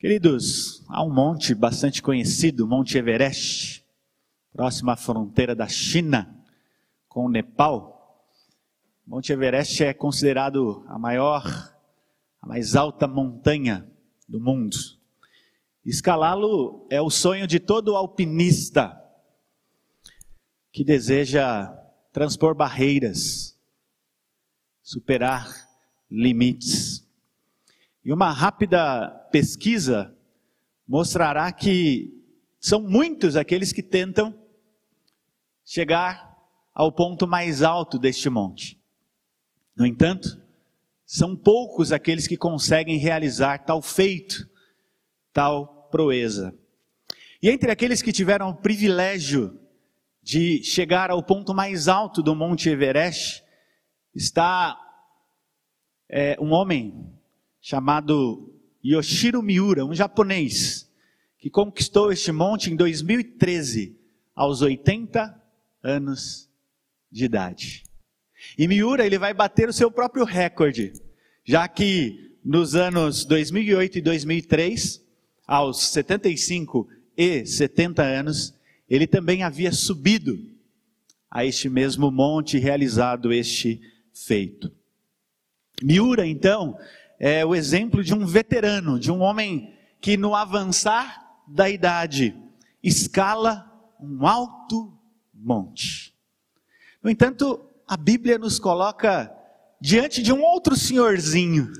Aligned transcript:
Queridos, 0.00 0.82
há 0.88 1.04
um 1.04 1.12
monte 1.12 1.54
bastante 1.54 2.00
conhecido, 2.00 2.66
Monte 2.66 2.96
Everest, 2.96 3.84
próximo 4.50 4.90
à 4.90 4.96
fronteira 4.96 5.54
da 5.54 5.68
China 5.68 6.42
com 7.06 7.26
o 7.26 7.28
Nepal. 7.28 8.26
Monte 9.06 9.30
Everest 9.30 9.84
é 9.84 9.92
considerado 9.92 10.82
a 10.88 10.98
maior, 10.98 11.44
a 12.40 12.46
mais 12.46 12.74
alta 12.74 13.06
montanha 13.06 13.86
do 14.26 14.40
mundo. 14.40 14.74
Escalá-lo 15.84 16.86
é 16.88 16.98
o 17.02 17.10
sonho 17.10 17.46
de 17.46 17.60
todo 17.60 17.94
alpinista 17.94 18.98
que 20.72 20.82
deseja 20.82 21.70
transpor 22.10 22.54
barreiras, 22.54 23.54
superar 24.82 25.46
limites. 26.10 27.06
E 28.04 28.12
uma 28.12 28.32
rápida 28.32 29.08
pesquisa 29.30 30.16
mostrará 30.88 31.52
que 31.52 32.12
são 32.58 32.80
muitos 32.80 33.36
aqueles 33.36 33.72
que 33.72 33.82
tentam 33.82 34.34
chegar 35.64 36.36
ao 36.74 36.90
ponto 36.90 37.26
mais 37.26 37.62
alto 37.62 37.98
deste 37.98 38.28
monte. 38.30 38.80
No 39.76 39.86
entanto, 39.86 40.40
são 41.04 41.36
poucos 41.36 41.92
aqueles 41.92 42.26
que 42.26 42.36
conseguem 42.36 42.96
realizar 42.96 43.64
tal 43.64 43.82
feito, 43.82 44.48
tal 45.32 45.88
proeza. 45.90 46.54
E 47.42 47.50
entre 47.50 47.70
aqueles 47.70 48.02
que 48.02 48.12
tiveram 48.12 48.50
o 48.50 48.56
privilégio 48.56 49.60
de 50.22 50.62
chegar 50.62 51.10
ao 51.10 51.22
ponto 51.22 51.54
mais 51.54 51.88
alto 51.88 52.22
do 52.22 52.34
Monte 52.34 52.68
Everest, 52.68 53.42
está 54.14 54.78
é, 56.08 56.36
um 56.40 56.52
homem 56.52 57.12
chamado 57.60 58.52
Yoshiro 58.84 59.42
Miura, 59.42 59.84
um 59.84 59.94
japonês, 59.94 60.90
que 61.38 61.50
conquistou 61.50 62.12
este 62.12 62.32
monte 62.32 62.70
em 62.70 62.76
2013, 62.76 63.96
aos 64.34 64.62
80 64.62 65.40
anos 65.82 66.48
de 67.10 67.24
idade. 67.24 67.84
E 68.56 68.66
Miura 68.66 69.04
ele 69.04 69.18
vai 69.18 69.34
bater 69.34 69.68
o 69.68 69.72
seu 69.72 69.90
próprio 69.90 70.24
recorde, 70.24 70.92
já 71.44 71.68
que 71.68 72.36
nos 72.44 72.74
anos 72.74 73.24
2008 73.24 73.98
e 73.98 74.00
2003, 74.00 75.04
aos 75.46 75.90
75 75.90 76.88
e 77.16 77.44
70 77.44 78.02
anos, 78.02 78.54
ele 78.88 79.06
também 79.06 79.42
havia 79.42 79.72
subido 79.72 80.38
a 81.30 81.44
este 81.44 81.68
mesmo 81.68 82.10
monte 82.10 82.56
e 82.56 82.60
realizado 82.60 83.32
este 83.32 83.80
feito. 84.12 84.72
Miura, 85.82 86.26
então, 86.26 86.76
é 87.20 87.44
o 87.44 87.54
exemplo 87.54 88.02
de 88.02 88.14
um 88.14 88.24
veterano, 88.24 88.98
de 88.98 89.12
um 89.12 89.20
homem 89.20 89.74
que 90.00 90.16
no 90.16 90.34
avançar 90.34 91.22
da 91.46 91.68
idade 91.68 92.34
escala 92.82 93.70
um 94.00 94.26
alto 94.26 94.90
monte. 95.34 96.14
No 97.02 97.10
entanto, 97.10 97.60
a 97.86 97.94
Bíblia 97.94 98.38
nos 98.38 98.58
coloca 98.58 99.30
diante 99.78 100.22
de 100.22 100.32
um 100.32 100.40
outro 100.40 100.74
senhorzinho, 100.74 101.70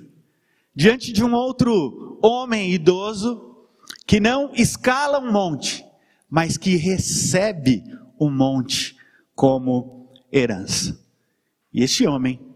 diante 0.75 1.11
de 1.11 1.25
um 1.25 1.33
outro 1.33 2.19
homem 2.23 2.71
idoso 2.73 3.67
que 4.07 4.21
não 4.21 4.53
escala 4.55 5.21
um 5.21 5.33
monte, 5.33 5.83
mas 6.29 6.59
que 6.59 6.77
recebe 6.77 7.83
um 8.21 8.31
monte 8.31 8.95
como 9.35 10.11
herança. 10.31 11.01
E 11.73 11.83
este 11.83 12.07
homem 12.07 12.50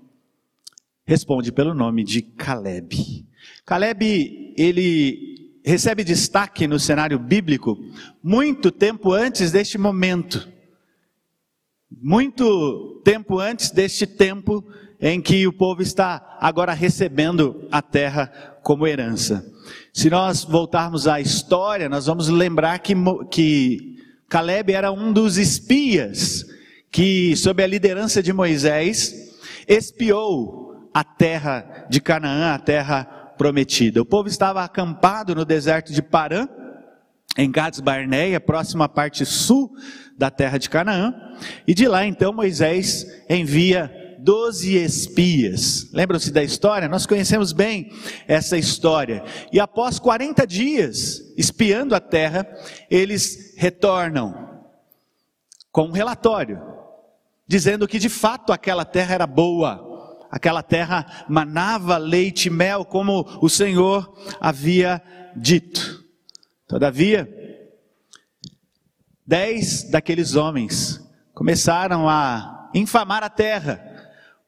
responde 1.05 1.53
pelo 1.53 1.75
nome 1.75 2.03
de 2.03 2.23
Caleb. 2.23 3.27
Caleb, 3.65 4.55
ele 4.57 5.61
recebe 5.65 6.05
destaque 6.05 6.67
no 6.67 6.79
cenário 6.79 7.19
bíblico 7.19 7.79
muito 8.23 8.71
tempo 8.71 9.13
antes 9.13 9.51
deste 9.51 9.79
momento. 9.79 10.49
Muito 11.91 13.01
tempo 13.05 13.39
antes 13.39 13.71
deste 13.71 14.07
tempo 14.07 14.65
em 15.01 15.21
que 15.21 15.47
o 15.47 15.53
povo 15.53 15.83
está 15.83 16.39
agora 16.41 16.73
recebendo 16.73 17.69
a 17.71 17.81
terra 17.83 18.27
como 18.63 18.87
herança. 18.87 19.45
Se 19.93 20.11
nós 20.11 20.45
voltarmos 20.45 21.07
à 21.07 21.21
história, 21.21 21.89
nós 21.89 22.07
vamos 22.07 22.29
lembrar 22.29 22.79
que, 22.81 22.95
que 23.31 23.99
Caleb 24.29 24.73
era 24.73 24.91
um 24.91 25.13
dos 25.13 25.37
espias 25.37 26.45
que, 26.91 27.37
sob 27.37 27.63
a 27.63 27.67
liderança 27.67 28.23
de 28.23 28.33
Moisés, 28.33 29.35
espiou 29.69 30.64
a 30.95 31.03
terra 31.03 31.87
de 31.91 32.01
Canaã, 32.01 32.55
a 32.55 32.59
terra 32.59 33.05
prometida. 33.37 34.01
O 34.01 34.07
povo 34.07 34.29
estava 34.29 34.63
acampado 34.63 35.35
no 35.35 35.45
deserto 35.45 35.93
de 35.93 36.01
Parã, 36.01 36.49
em 37.37 37.51
Gades 37.51 37.81
Barneia, 37.81 38.39
próxima 38.39 38.85
à 38.85 38.89
parte 38.89 39.27
sul 39.27 39.75
da 40.17 40.31
terra 40.31 40.57
de 40.57 40.71
Canaã, 40.71 41.13
e 41.67 41.75
de 41.75 41.89
lá 41.89 42.07
então 42.07 42.33
Moisés 42.33 43.05
envia 43.29 44.17
doze 44.21 44.77
espias. 44.77 45.91
Lembram-se 45.93 46.31
da 46.31 46.43
história? 46.43 46.89
Nós 46.89 47.05
conhecemos 47.05 47.53
bem 47.53 47.91
essa 48.27 48.57
história. 48.57 49.23
E 49.53 49.61
após 49.61 49.99
40 49.99 50.47
dias 50.47 51.35
espiando 51.37 51.95
a 51.95 52.01
terra, 52.01 52.47
eles 52.89 53.55
retornam 53.57 54.63
com 55.71 55.89
um 55.89 55.93
relatório, 55.93 56.63
dizendo 57.47 57.87
que 57.87 57.99
de 57.99 58.09
fato 58.09 58.53
aquela 58.53 58.85
terra 58.85 59.15
era 59.15 59.27
boa, 59.27 59.84
aquela 60.35 60.65
terra 60.65 61.25
manava 61.29 61.97
leite 61.97 62.47
e 62.47 62.51
mel, 62.51 62.85
como 62.85 63.39
o 63.41 63.49
Senhor 63.49 64.19
havia 64.41 65.01
dito. 65.37 66.05
Todavia, 66.67 67.33
dez 69.25 69.89
daqueles 69.89 70.35
homens 70.35 71.01
começaram 71.33 72.09
a 72.09 72.69
infamar 72.75 73.23
a 73.23 73.31
terra, 73.31 73.81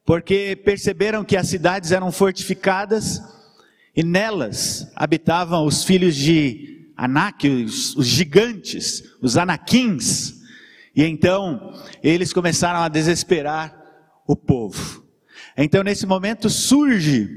porque 0.04 0.60
perceberam 0.64 1.24
que 1.24 1.36
as 1.36 1.47
cidades 1.47 1.92
eram 1.92 2.10
fortificadas 2.10 3.22
e 3.94 4.03
nelas 4.03 4.91
habitavam 4.97 5.64
os 5.64 5.84
filhos 5.84 6.16
de 6.16 6.91
Anak, 6.97 7.48
os, 7.48 7.94
os 7.94 8.08
gigantes, 8.08 9.04
os 9.22 9.36
anaquins. 9.36 10.34
E 10.97 11.04
então 11.04 11.72
eles 12.03 12.32
começaram 12.32 12.80
a 12.80 12.88
desesperar 12.88 13.72
o 14.26 14.34
povo. 14.34 15.06
Então, 15.56 15.83
nesse 15.83 16.06
momento, 16.06 16.50
surge 16.50 17.28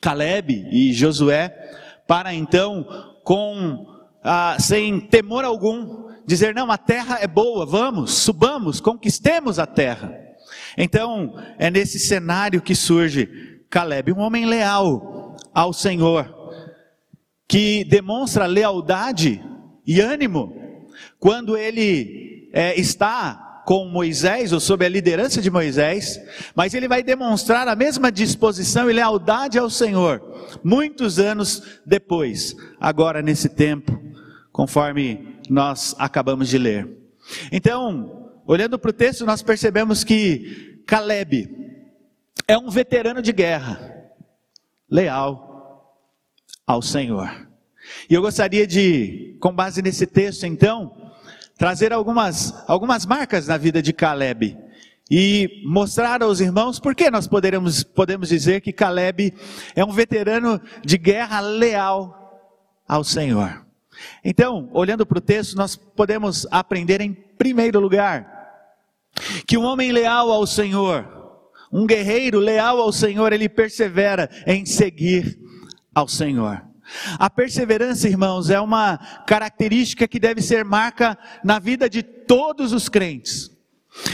Caleb 0.00 0.68
e 0.72 0.92
Josué 0.92 1.48
para 2.06 2.32
então, 2.34 2.86
com 3.22 3.86
ah, 4.24 4.56
sem 4.58 5.00
temor 5.00 5.44
algum, 5.44 6.08
dizer: 6.26 6.54
não, 6.54 6.70
a 6.70 6.78
terra 6.78 7.18
é 7.20 7.26
boa, 7.26 7.64
vamos, 7.64 8.14
subamos, 8.14 8.80
conquistemos 8.80 9.58
a 9.58 9.66
terra. 9.66 10.12
Então, 10.76 11.34
é 11.58 11.70
nesse 11.70 11.98
cenário 11.98 12.62
que 12.62 12.74
surge 12.74 13.62
Caleb, 13.70 14.12
um 14.12 14.20
homem 14.20 14.46
leal 14.46 15.36
ao 15.52 15.72
Senhor, 15.72 16.34
que 17.46 17.84
demonstra 17.84 18.46
lealdade 18.46 19.42
e 19.86 20.00
ânimo 20.00 20.56
quando 21.18 21.56
ele 21.56 22.50
é, 22.52 22.78
está 22.78 23.47
com 23.68 23.84
Moisés, 23.84 24.50
ou 24.54 24.60
sob 24.60 24.86
a 24.86 24.88
liderança 24.88 25.42
de 25.42 25.50
Moisés, 25.50 26.18
mas 26.56 26.72
ele 26.72 26.88
vai 26.88 27.02
demonstrar 27.02 27.68
a 27.68 27.76
mesma 27.76 28.10
disposição 28.10 28.88
e 28.88 28.94
lealdade 28.94 29.58
ao 29.58 29.68
Senhor, 29.68 30.22
muitos 30.64 31.18
anos 31.18 31.62
depois, 31.84 32.56
agora 32.80 33.20
nesse 33.20 33.46
tempo, 33.46 34.02
conforme 34.50 35.38
nós 35.50 35.94
acabamos 35.98 36.48
de 36.48 36.56
ler. 36.56 36.88
Então, 37.52 38.30
olhando 38.46 38.78
para 38.78 38.88
o 38.88 38.94
texto, 38.94 39.26
nós 39.26 39.42
percebemos 39.42 40.02
que 40.02 40.82
Caleb 40.86 41.54
é 42.48 42.56
um 42.56 42.70
veterano 42.70 43.20
de 43.20 43.34
guerra, 43.34 43.78
leal 44.90 45.94
ao 46.66 46.80
Senhor. 46.80 47.46
E 48.08 48.14
eu 48.14 48.22
gostaria 48.22 48.66
de, 48.66 49.36
com 49.40 49.52
base 49.52 49.82
nesse 49.82 50.06
texto, 50.06 50.44
então, 50.46 51.07
trazer 51.58 51.92
algumas, 51.92 52.54
algumas 52.68 53.04
marcas 53.04 53.48
na 53.48 53.56
vida 53.58 53.82
de 53.82 53.92
Caleb 53.92 54.56
e 55.10 55.62
mostrar 55.66 56.22
aos 56.22 56.38
irmãos 56.38 56.78
por 56.78 56.94
que 56.94 57.10
nós 57.10 57.26
poderemos, 57.26 57.82
podemos 57.82 58.28
dizer 58.28 58.60
que 58.60 58.72
Caleb 58.72 59.34
é 59.74 59.84
um 59.84 59.90
veterano 59.90 60.60
de 60.84 60.96
guerra 60.96 61.40
leal 61.40 62.14
ao 62.86 63.02
Senhor. 63.02 63.66
Então, 64.24 64.70
olhando 64.72 65.04
para 65.04 65.18
o 65.18 65.20
texto, 65.20 65.56
nós 65.56 65.74
podemos 65.74 66.46
aprender 66.50 67.00
em 67.00 67.12
primeiro 67.12 67.80
lugar 67.80 68.38
que 69.46 69.58
um 69.58 69.64
homem 69.64 69.90
leal 69.90 70.30
ao 70.30 70.46
Senhor, 70.46 71.04
um 71.72 71.86
guerreiro 71.86 72.38
leal 72.38 72.78
ao 72.78 72.92
Senhor, 72.92 73.32
ele 73.32 73.48
persevera 73.48 74.30
em 74.46 74.64
seguir 74.64 75.36
ao 75.92 76.06
Senhor. 76.06 76.67
A 77.18 77.28
perseverança, 77.28 78.08
irmãos, 78.08 78.50
é 78.50 78.60
uma 78.60 78.98
característica 79.26 80.08
que 80.08 80.18
deve 80.18 80.42
ser 80.42 80.64
marca 80.64 81.18
na 81.44 81.58
vida 81.58 81.88
de 81.88 82.02
todos 82.02 82.72
os 82.72 82.88
crentes, 82.88 83.50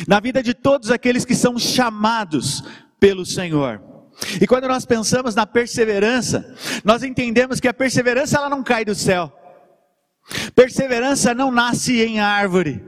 na 0.06 0.20
vida 0.20 0.42
de 0.42 0.54
todos 0.54 0.90
aqueles 0.90 1.24
que 1.24 1.34
são 1.34 1.58
chamados 1.58 2.62
pelo 2.98 3.24
Senhor. 3.24 3.80
E 4.40 4.46
quando 4.46 4.68
nós 4.68 4.84
pensamos 4.84 5.34
na 5.34 5.46
perseverança, 5.46 6.54
nós 6.84 7.02
entendemos 7.02 7.60
que 7.60 7.68
a 7.68 7.74
perseverança 7.74 8.38
ela 8.38 8.48
não 8.48 8.62
cai 8.62 8.84
do 8.84 8.94
céu. 8.94 9.32
Perseverança 10.54 11.34
não 11.34 11.50
nasce 11.50 12.00
em 12.00 12.20
árvore. 12.20 12.84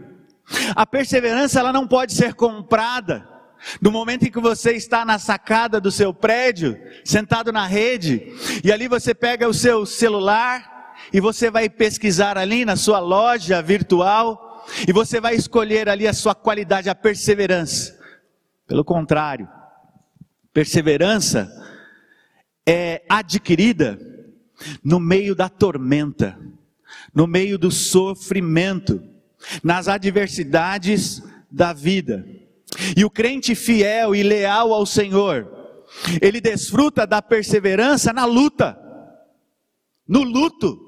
A 0.75 0.87
perseverança 0.87 1.61
ela 1.61 1.73
não 1.73 1.87
pode 1.87 2.13
ser 2.13 2.35
comprada. 2.35 3.36
No 3.81 3.91
momento 3.91 4.25
em 4.25 4.31
que 4.31 4.41
você 4.41 4.73
está 4.73 5.05
na 5.05 5.19
sacada 5.19 5.81
do 5.81 5.91
seu 5.91 6.15
prédio, 6.15 6.79
sentado 7.05 7.53
na 7.53 7.67
rede, 7.67 8.33
e 8.65 8.71
ali 8.71 8.89
você 8.89 9.15
pega 9.15 9.49
o 9.49 9.55
seu 9.55 9.85
celular 9.85 10.95
e 11.13 11.21
você 11.21 11.51
vai 11.51 11.69
pesquisar 11.69 12.39
ali 12.39 12.65
na 12.65 12.77
sua 12.77 12.99
loja 12.99 13.61
virtual 13.61 14.65
e 14.87 14.93
você 14.93 15.21
vai 15.21 15.35
escolher 15.35 15.89
ali 15.89 16.07
a 16.07 16.13
sua 16.13 16.35
qualidade, 16.35 16.89
a 16.89 16.95
perseverança. 16.95 17.97
Pelo 18.67 18.85
contrário, 18.85 19.49
perseverança 20.53 21.51
é 22.67 23.03
adquirida 23.09 23.99
no 24.83 24.99
meio 24.99 25.35
da 25.35 25.49
tormenta, 25.49 26.39
no 27.15 27.27
meio 27.27 27.59
do 27.59 27.71
sofrimento, 27.71 29.03
nas 29.63 29.87
adversidades 29.87 31.23
da 31.51 31.73
vida. 31.73 32.27
E 32.97 33.05
o 33.05 33.11
crente 33.11 33.55
fiel 33.55 34.15
e 34.15 34.23
leal 34.23 34.73
ao 34.73 34.85
Senhor, 34.85 35.51
ele 36.21 36.41
desfruta 36.41 37.07
da 37.07 37.23
perseverança 37.23 38.13
na 38.13 38.25
luta, 38.25 38.79
no 40.07 40.23
luto, 40.23 40.79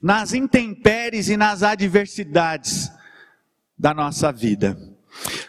nas 0.00 0.32
intempéries 0.32 1.28
e 1.28 1.36
nas 1.36 1.62
adversidades 1.62 2.90
da 3.78 3.92
nossa 3.92 4.32
vida. 4.32 4.78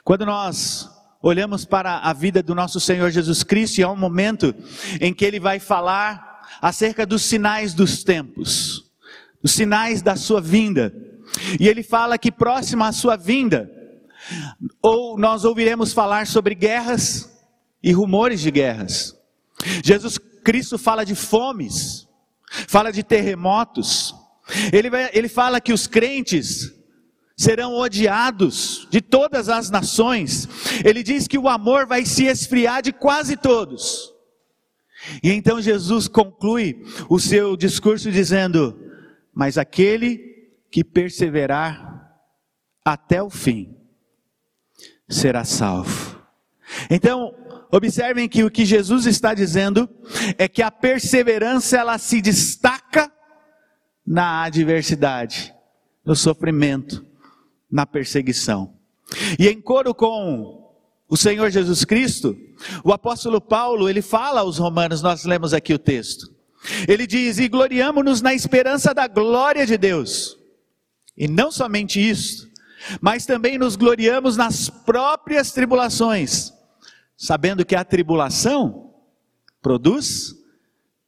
Quando 0.04 0.25
nós 0.25 0.89
olhamos 1.22 1.66
para 1.66 2.00
a 2.00 2.13
vida 2.13 2.44
do 2.44 2.54
nosso 2.54 2.80
Senhor 2.80 3.10
Jesus 3.10 3.44
Cristo, 3.44 3.80
e 3.80 3.83
é 3.83 3.88
um 3.88 3.95
momento 3.95 4.54
em 5.01 5.13
que 5.13 5.25
ele 5.25 5.39
vai 5.39 5.60
falar 5.60 6.36
acerca 6.62 7.06
dos 7.06 7.24
sinais 7.24 7.74
dos 7.74 8.04
tempos, 8.04 8.92
os 9.42 9.51
sinais 9.51 10.01
da 10.01 10.16
sua 10.16 10.39
vinda. 10.39 10.94
E 11.60 11.68
ele 11.68 11.81
fala 11.81 12.18
que 12.18 12.31
próximo 12.31 12.83
à 12.83 12.92
sua 12.92 13.16
vinda, 13.16 13.71
ou 14.81 15.18
nós 15.18 15.45
ouviremos 15.45 15.94
falar 15.94 16.27
sobre 16.27 16.56
guerras 16.56 17.31
e 17.81 17.92
rumores 17.92 18.42
de 18.42 18.51
guerras. 18.51 19.16
Jesus 19.83 20.18
Cristo 20.44 20.77
fala 20.77 21.04
de 21.04 21.16
fomes, 21.16 22.07
fala 22.68 22.92
de 22.92 23.04
terremotos. 23.04 24.16
Ele, 24.72 24.89
vai, 24.89 25.10
ele 25.13 25.27
fala 25.27 25.62
que 25.62 25.74
os 25.74 25.88
crentes 25.88 26.74
serão 27.38 27.74
odiados 27.74 28.88
de 28.89 29.01
todas 29.01 29.50
as 29.50 29.69
nações. 29.69 30.48
Ele 30.83 31.04
diz 31.04 31.28
que 31.28 31.38
o 31.38 31.50
amor 31.50 31.86
vai 31.86 32.06
se 32.06 32.25
esfriar 32.25 32.81
de 32.81 32.92
quase 32.92 33.36
todos. 33.36 34.13
E 35.21 35.31
então 35.31 35.62
Jesus 35.62 36.07
conclui 36.07 36.83
o 37.10 37.19
seu 37.19 37.56
discurso 37.56 38.12
dizendo: 38.12 38.80
Mas 39.33 39.57
aquele 39.57 40.18
que 40.71 40.83
perseverar 40.83 42.12
até 42.83 43.21
o 43.21 43.30
fim 43.30 43.75
será 45.07 45.44
salvo. 45.44 46.19
Então, 46.90 47.34
observem 47.72 48.28
que 48.28 48.44
o 48.44 48.52
que 48.52 48.66
Jesus 48.66 49.06
está 49.06 49.34
dizendo 49.34 49.90
é 50.38 50.48
que 50.48 50.62
a 50.62 50.72
perseverança 50.72 51.78
ela 51.78 51.98
se 51.98 52.22
destaca 52.22 53.12
na 54.06 54.44
adversidade, 54.44 55.54
no 56.04 56.16
sofrimento, 56.16 57.06
na 57.72 57.86
perseguição. 57.86 58.74
E 59.40 59.48
em 59.48 59.62
coro 59.62 59.94
com 59.94 60.74
o 61.07 61.18
Senhor 61.18 61.50
Jesus 61.50 61.86
Cristo, 61.86 62.38
o 62.84 62.92
apóstolo 62.92 63.40
Paulo, 63.40 63.90
ele 63.90 64.02
fala 64.02 64.42
aos 64.42 64.57
romanos, 64.57 65.02
nós 65.02 65.24
lemos 65.24 65.54
aqui 65.54 65.74
o 65.74 65.80
texto. 65.80 66.34
Ele 66.88 67.06
diz: 67.06 67.38
"E 67.38 67.48
gloriamo-nos 67.48 68.22
na 68.22 68.34
esperança 68.34 68.94
da 68.94 69.07
glória 69.07 69.66
de 69.66 69.78
Deus". 69.78 70.38
E 71.16 71.28
não 71.28 71.52
somente 71.52 72.00
isso, 72.00 72.50
mas 73.01 73.25
também 73.25 73.57
nos 73.57 73.75
gloriamos 73.75 74.37
nas 74.37 74.69
próprias 74.69 75.51
tribulações, 75.51 76.53
sabendo 77.17 77.65
que 77.65 77.75
a 77.75 77.83
tribulação 77.83 78.93
produz 79.61 80.35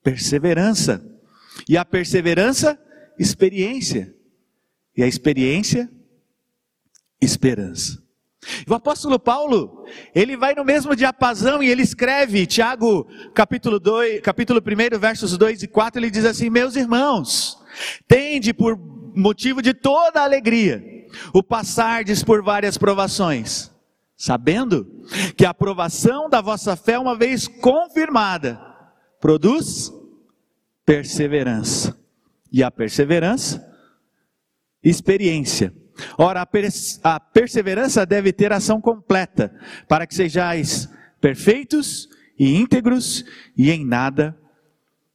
perseverança, 0.03 1.05
e 1.67 1.77
a 1.77 1.83
perseverança, 1.83 2.79
experiência, 3.19 4.15
e 4.95 5.03
a 5.03 5.07
experiência, 5.07 5.89
esperança. 7.21 8.01
O 8.67 8.73
apóstolo 8.73 9.19
Paulo, 9.19 9.85
ele 10.15 10.37
vai 10.37 10.55
no 10.55 10.63
mesmo 10.63 10.95
diapasão 10.95 11.61
e 11.61 11.69
ele 11.69 11.81
escreve, 11.81 12.45
Tiago, 12.45 13.05
capítulo 13.33 13.79
2, 13.79 14.21
capítulo 14.21 14.61
1, 14.61 14.97
versos 14.97 15.37
2 15.37 15.63
e 15.63 15.67
4, 15.67 15.99
ele 15.99 16.09
diz 16.09 16.23
assim: 16.23 16.49
Meus 16.49 16.75
irmãos, 16.75 17.57
tende 18.07 18.53
por 18.53 18.77
motivo 19.15 19.61
de 19.61 19.73
toda 19.73 20.23
alegria 20.23 20.96
o 21.33 21.43
passardes 21.43 22.23
por 22.23 22.43
várias 22.43 22.77
provações, 22.77 23.71
sabendo 24.15 25.05
que 25.35 25.45
a 25.45 25.51
aprovação 25.51 26.29
da 26.29 26.41
vossa 26.41 26.75
fé, 26.75 26.97
uma 26.97 27.15
vez 27.15 27.47
confirmada, 27.47 28.59
produz 29.19 29.91
perseverança, 30.85 31.97
e 32.51 32.63
a 32.63 32.71
perseverança, 32.71 33.65
experiência. 34.83 35.73
Ora, 36.17 36.41
a, 36.41 36.45
pers 36.45 36.99
a 37.03 37.19
perseverança 37.19 38.05
deve 38.05 38.31
ter 38.31 38.53
ação 38.53 38.79
completa, 38.79 39.53
para 39.87 40.05
que 40.07 40.15
sejais 40.15 40.89
perfeitos 41.19 42.07
e 42.37 42.55
íntegros 42.55 43.25
e 43.57 43.71
em 43.71 43.85
nada 43.85 44.37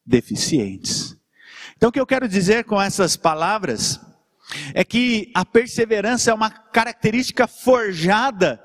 deficientes. 0.05 1.17
Então, 1.77 1.89
o 1.89 1.93
que 1.93 2.01
eu 2.01 2.07
quero 2.07 2.29
dizer 2.29 2.65
com 2.65 2.81
essas 2.81 3.17
palavras 3.17 4.01
é 4.75 4.85
que 4.85 5.31
a 5.35 5.45
perseverança 5.45 6.31
é 6.31 6.35
uma 6.35 6.51
característica 6.51 7.47
forjada 7.47 8.63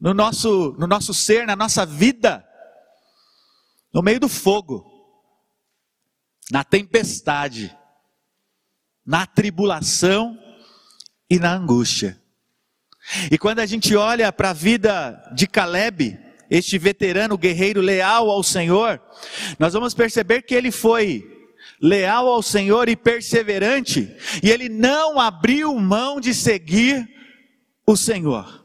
no 0.00 0.12
nosso, 0.12 0.74
no 0.78 0.86
nosso 0.86 1.14
ser, 1.14 1.46
na 1.46 1.56
nossa 1.56 1.86
vida, 1.86 2.46
no 3.92 4.02
meio 4.02 4.20
do 4.20 4.28
fogo, 4.28 4.84
na 6.50 6.62
tempestade, 6.64 7.74
na 9.04 9.26
tribulação 9.26 10.38
e 11.30 11.38
na 11.38 11.54
angústia. 11.54 12.20
E 13.30 13.38
quando 13.38 13.60
a 13.60 13.66
gente 13.66 13.94
olha 13.94 14.32
para 14.32 14.50
a 14.50 14.54
vida 14.54 15.30
de 15.34 15.46
Caleb, 15.46 16.18
este 16.50 16.78
veterano 16.78 17.36
guerreiro 17.36 17.80
leal 17.80 18.30
ao 18.30 18.42
Senhor, 18.42 19.00
nós 19.58 19.72
vamos 19.72 19.94
perceber 19.94 20.42
que 20.42 20.54
ele 20.54 20.70
foi 20.70 21.43
leal 21.80 22.28
ao 22.28 22.42
Senhor 22.42 22.88
e 22.88 22.96
perseverante, 22.96 24.14
e 24.42 24.50
ele 24.50 24.68
não 24.68 25.18
abriu 25.20 25.74
mão 25.78 26.20
de 26.20 26.34
seguir 26.34 27.08
o 27.86 27.96
Senhor. 27.96 28.64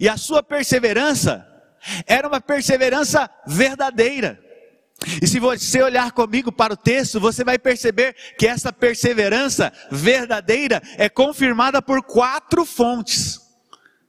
E 0.00 0.08
a 0.08 0.16
sua 0.16 0.42
perseverança 0.42 1.46
era 2.06 2.28
uma 2.28 2.40
perseverança 2.40 3.28
verdadeira. 3.46 4.40
E 5.20 5.26
se 5.26 5.40
você 5.40 5.82
olhar 5.82 6.12
comigo 6.12 6.52
para 6.52 6.74
o 6.74 6.76
texto, 6.76 7.18
você 7.18 7.42
vai 7.42 7.58
perceber 7.58 8.14
que 8.38 8.46
essa 8.46 8.72
perseverança 8.72 9.72
verdadeira 9.90 10.80
é 10.96 11.08
confirmada 11.08 11.82
por 11.82 12.02
quatro 12.02 12.64
fontes. 12.64 13.40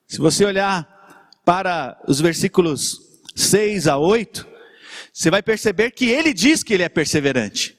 Se 0.08 0.20
você 0.20 0.46
olhar 0.46 0.88
para 1.43 2.00
os 2.08 2.22
versículos 2.22 3.01
6 3.36 3.88
a 3.88 3.98
8, 3.98 4.48
você 5.12 5.32
vai 5.32 5.41
perceber 5.41 5.91
que 5.91 6.05
ele 6.10 6.34
diz 6.34 6.63
que 6.63 6.74
ele 6.74 6.84
é 6.84 6.89
perseverante. 6.89 7.77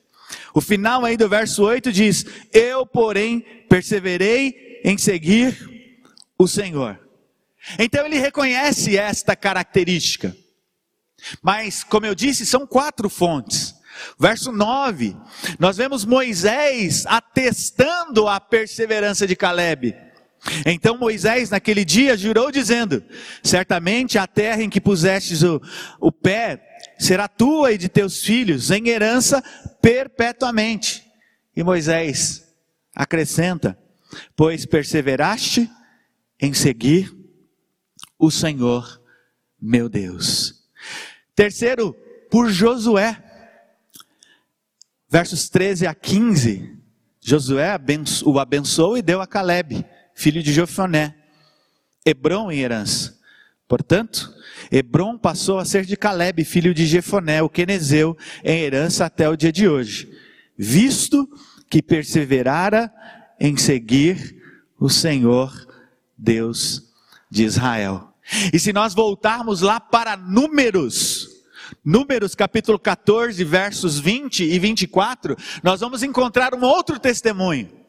O 0.54 0.61
final 0.61 1.04
aí 1.04 1.16
do 1.16 1.28
verso 1.28 1.64
8 1.64 1.92
diz: 1.92 2.25
Eu, 2.52 2.87
porém, 2.87 3.40
perseverei 3.68 4.80
em 4.84 4.96
seguir 4.96 5.58
o 6.38 6.46
Senhor. 6.46 7.00
Então 7.78 8.06
ele 8.06 8.18
reconhece 8.18 8.96
esta 8.96 9.34
característica. 9.34 10.37
Mas, 11.42 11.82
como 11.82 12.06
eu 12.06 12.14
disse, 12.14 12.46
são 12.46 12.66
quatro 12.66 13.08
fontes. 13.08 13.75
Verso 14.18 14.50
9, 14.50 15.16
nós 15.58 15.76
vemos 15.76 16.04
Moisés 16.04 17.06
atestando 17.06 18.28
a 18.28 18.40
perseverança 18.40 19.26
de 19.26 19.37
Caleb. 19.37 19.94
Então 20.66 20.99
Moisés, 20.99 21.50
naquele 21.50 21.84
dia, 21.84 22.16
jurou 22.16 22.50
dizendo: 22.50 23.02
Certamente 23.42 24.18
a 24.18 24.26
terra 24.26 24.62
em 24.62 24.68
que 24.68 24.80
pusestes 24.80 25.42
o, 25.42 25.61
o 26.00 26.12
pé 26.12 26.74
será 26.99 27.29
tua 27.29 27.73
e 27.73 27.79
de 27.79 27.89
teus 27.89 28.23
filhos 28.23 28.71
em 28.71 28.89
herança 28.89 29.43
perpetuamente. 29.81 31.05
E 31.57 31.63
Moisés 31.63 32.47
acrescenta: 32.95 33.79
Pois 34.37 34.67
perseveraste 34.67 35.71
em 36.41 36.53
seguir 36.53 37.15
o 38.19 38.31
Senhor 38.31 39.01
meu 39.61 39.89
Deus. 39.89 40.63
Terceiro, 41.35 41.95
por 42.31 42.51
Josué. 42.51 43.21
Versos 45.09 45.49
13 45.49 45.87
a 45.87 45.95
15. 45.95 46.77
Josué 47.21 47.79
o 48.25 48.39
abençoou 48.39 48.99
e 48.99 49.03
deu 49.03 49.23
a 49.23 49.27
Caleb, 49.27 49.87
filho 50.15 50.43
de 50.43 50.53
Jofoné, 50.53 51.17
Hebron 52.05 52.53
em 52.53 52.61
herança. 52.61 53.19
Portanto, 53.67 54.35
Hebron 54.76 55.16
passou 55.16 55.61
a 55.61 55.64
ser 55.64 55.85
de 55.85 55.97
Caleb, 55.97 56.45
filho 56.45 56.75
de 56.75 56.85
Jefoné, 56.85 57.40
o 57.40 57.49
quenezeu, 57.49 58.19
em 58.43 58.62
herança 58.62 59.04
até 59.07 59.28
o 59.28 59.37
dia 59.37 59.52
de 59.52 59.69
hoje, 59.69 60.11
visto 60.59 61.28
que 61.71 61.81
perseverara 61.81 62.93
em 63.38 63.57
seguir 63.57 64.43
o 64.76 64.88
Senhor 64.88 65.52
Deus 66.19 66.83
de 67.31 67.45
Israel. 67.45 68.14
E 68.52 68.59
se 68.59 68.73
nós 68.73 68.95
voltarmos 68.95 69.61
lá 69.61 69.78
para 69.78 70.16
Números, 70.16 71.28
Números 71.85 72.35
capítulo 72.35 72.76
14, 72.76 73.45
versos 73.45 74.00
20 74.00 74.43
e 74.43 74.59
24, 74.59 75.37
nós 75.62 75.83
vamos 75.83 76.02
encontrar 76.02 76.52
um 76.52 76.64
outro 76.64 76.99
testemunho. 76.99 77.84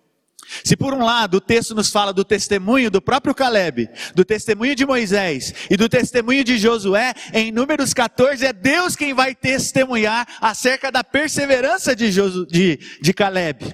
Se 0.64 0.76
por 0.76 0.94
um 0.94 1.04
lado 1.04 1.38
o 1.38 1.42
texto 1.42 1.74
nos 1.74 1.90
fala 1.90 2.14
do 2.14 2.24
testemunho 2.24 2.92
do 2.92 3.02
próprio 3.02 3.34
Caleb, 3.34 3.90
do 4.14 4.24
testemunho 4.24 4.76
de 4.76 4.86
Moisés 4.86 5.54
e 5.70 5.76
do 5.76 5.90
testemunho 5.90 6.44
de 6.44 6.58
Josué, 6.58 7.14
em 7.34 7.52
Números 7.52 7.94
14 7.94 8.46
é 8.46 8.54
Deus 8.54 8.96
quem 8.96 9.14
vai 9.14 9.34
testemunhar 9.34 10.28
acerca 10.40 10.92
da 10.92 11.04
perseverança 11.04 11.96
de, 11.96 12.12
Josu, 12.12 12.46
de, 12.46 12.80
de 13.02 13.14
Caleb. 13.14 13.74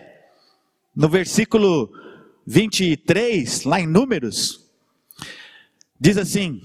No 0.96 1.10
versículo 1.10 1.92
23, 2.46 3.63
lá 3.63 3.80
em 3.80 3.88
Números, 3.88 4.62
diz 6.00 6.18
assim: 6.18 6.62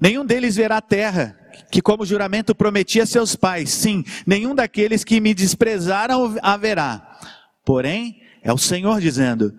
Nenhum 0.00 0.24
deles 0.24 0.56
verá 0.56 0.78
a 0.78 0.82
terra 0.82 1.38
que, 1.70 1.82
como 1.82 2.06
juramento, 2.06 2.54
prometi 2.54 3.00
a 3.00 3.06
seus 3.06 3.36
pais. 3.36 3.70
Sim, 3.70 4.04
nenhum 4.26 4.54
daqueles 4.54 5.04
que 5.04 5.20
me 5.20 5.34
desprezaram 5.34 6.36
haverá. 6.42 7.18
Porém, 7.64 8.19
é 8.42 8.52
o 8.52 8.58
Senhor 8.58 9.00
dizendo: 9.00 9.56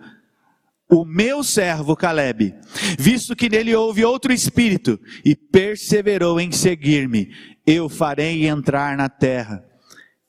O 0.88 1.04
meu 1.04 1.42
servo 1.42 1.96
Caleb, 1.96 2.54
visto 2.98 3.36
que 3.36 3.48
nele 3.48 3.74
houve 3.74 4.04
outro 4.04 4.32
espírito 4.32 4.98
e 5.24 5.34
perseverou 5.34 6.40
em 6.40 6.52
seguir-me, 6.52 7.32
eu 7.66 7.88
farei 7.88 8.46
entrar 8.46 8.96
na 8.96 9.08
terra 9.08 9.64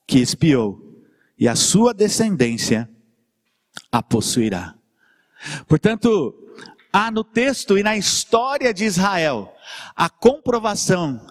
que 0.05 0.19
espiou, 0.19 1.01
e 1.37 1.47
a 1.47 1.55
sua 1.55 1.93
descendência 1.93 2.89
a 3.91 4.01
possuirá. 4.01 4.75
Portanto, 5.67 6.33
há 6.91 7.09
no 7.09 7.23
texto 7.23 7.77
e 7.77 7.83
na 7.83 7.97
história 7.97 8.73
de 8.73 8.85
Israel 8.85 9.53
a 9.95 10.09
comprovação 10.09 11.25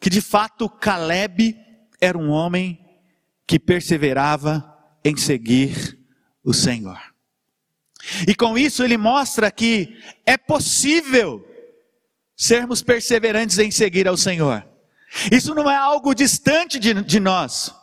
que 0.00 0.10
de 0.10 0.20
fato 0.20 0.68
Caleb 0.68 1.56
era 2.00 2.18
um 2.18 2.30
homem 2.30 2.78
que 3.46 3.58
perseverava 3.58 4.62
em 5.04 5.16
seguir 5.16 5.95
o 6.46 6.54
Senhor. 6.54 6.98
E 8.26 8.34
com 8.36 8.56
isso 8.56 8.84
ele 8.84 8.96
mostra 8.96 9.50
que 9.50 9.98
é 10.24 10.36
possível 10.38 11.44
sermos 12.36 12.82
perseverantes 12.82 13.58
em 13.58 13.70
seguir 13.72 14.06
ao 14.06 14.16
Senhor. 14.16 14.64
Isso 15.32 15.54
não 15.54 15.68
é 15.68 15.76
algo 15.76 16.14
distante 16.14 16.78
de, 16.78 16.94
de 16.94 17.18
nós. 17.18 17.74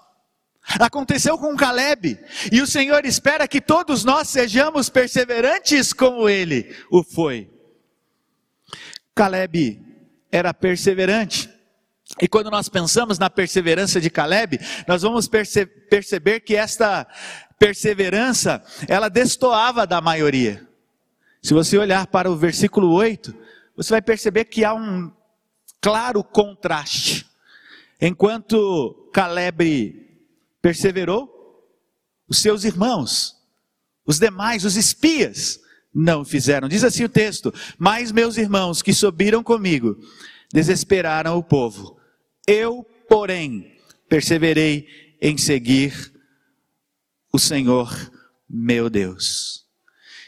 Aconteceu 0.79 1.37
com 1.37 1.57
Caleb, 1.57 2.17
e 2.49 2.61
o 2.61 2.67
Senhor 2.67 3.05
espera 3.05 3.49
que 3.49 3.59
todos 3.59 4.05
nós 4.05 4.29
sejamos 4.29 4.87
perseverantes 4.87 5.91
como 5.91 6.29
ele 6.29 6.73
o 6.89 7.03
foi. 7.03 7.51
Caleb 9.13 9.81
era 10.31 10.53
perseverante. 10.53 11.49
E 12.21 12.27
quando 12.27 12.49
nós 12.49 12.69
pensamos 12.69 13.19
na 13.19 13.29
perseverança 13.29 13.99
de 13.99 14.09
Caleb, 14.09 14.59
nós 14.87 15.01
vamos 15.01 15.27
perce 15.27 15.65
perceber 15.65 16.41
que 16.41 16.55
esta 16.55 17.07
perseverança, 17.63 18.61
ela 18.89 19.07
destoava 19.07 19.87
da 19.87 20.01
maioria. 20.01 20.67
Se 21.41 21.53
você 21.53 21.77
olhar 21.77 22.07
para 22.07 22.29
o 22.29 22.35
versículo 22.35 22.91
8, 22.91 23.33
você 23.73 23.91
vai 23.91 24.01
perceber 24.01 24.45
que 24.45 24.65
há 24.65 24.73
um 24.73 25.09
claro 25.79 26.21
contraste. 26.25 27.25
Enquanto 28.01 29.09
Caleb 29.13 29.95
perseverou, 30.61 31.31
os 32.27 32.39
seus 32.39 32.65
irmãos, 32.65 33.33
os 34.05 34.19
demais, 34.19 34.65
os 34.65 34.75
espias, 34.75 35.57
não 35.95 36.25
fizeram. 36.25 36.67
Diz 36.67 36.83
assim 36.83 37.05
o 37.05 37.09
texto: 37.09 37.53
Mas 37.77 38.11
meus 38.11 38.35
irmãos 38.37 38.81
que 38.81 38.93
subiram 38.93 39.41
comigo 39.41 39.97
desesperaram 40.51 41.37
o 41.37 41.43
povo. 41.43 41.97
Eu, 42.45 42.85
porém, 43.07 43.77
perseverei 44.09 45.15
em 45.21 45.37
seguir 45.37 46.12
o 47.33 47.39
Senhor 47.39 47.89
meu 48.47 48.89
Deus. 48.89 49.65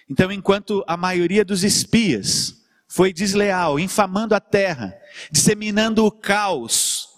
Então, 0.10 0.32
enquanto 0.32 0.84
a 0.88 0.98
maioria 0.98 1.46
dos 1.46 1.64
espias 1.64 2.56
foi 2.88 3.14
desleal, 3.14 3.80
infamando 3.80 4.34
a 4.34 4.40
terra, 4.40 4.98
disseminando 5.32 6.04
o 6.04 6.12
caos, 6.12 7.10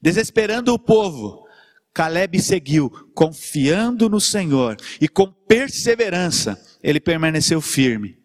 desesperando 0.00 0.72
o 0.72 0.78
povo, 0.78 1.44
Caleb 1.92 2.40
seguiu, 2.40 2.90
confiando 3.14 4.08
no 4.08 4.20
Senhor 4.20 4.76
e 5.00 5.08
com 5.08 5.32
perseverança, 5.32 6.60
ele 6.82 7.00
permaneceu 7.00 7.60
firme 7.60 8.18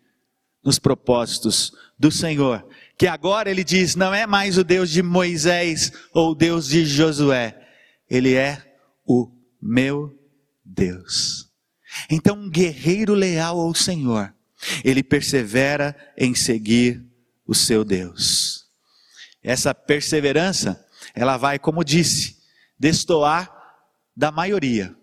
nos 0.64 0.78
propósitos 0.78 1.72
do 1.98 2.12
Senhor, 2.12 2.68
que 2.98 3.08
agora 3.08 3.50
ele 3.50 3.64
diz, 3.64 3.96
não 3.96 4.14
é 4.14 4.28
mais 4.28 4.58
o 4.58 4.64
Deus 4.64 4.92
de 4.92 5.02
Moisés 5.02 5.92
ou 6.14 6.32
o 6.32 6.36
Deus 6.36 6.68
de 6.68 6.86
Josué, 6.86 7.60
ele 8.10 8.36
é 8.36 8.62
o 9.08 9.32
meu 9.60 10.21
Deus. 10.74 11.50
Então, 12.10 12.38
um 12.38 12.50
guerreiro 12.50 13.14
leal 13.14 13.60
ao 13.60 13.76
Senhor, 13.76 14.34
ele 14.84 15.04
persevera 15.04 15.96
em 16.18 16.34
seguir 16.34 17.04
o 17.46 17.54
seu 17.54 17.84
Deus. 17.84 18.66
Essa 19.44 19.74
perseverança, 19.74 20.84
ela 21.14 21.36
vai, 21.38 21.60
como 21.60 21.84
disse, 21.84 22.38
destoar 22.80 23.52
da 24.16 24.32
maioria, 24.32 24.96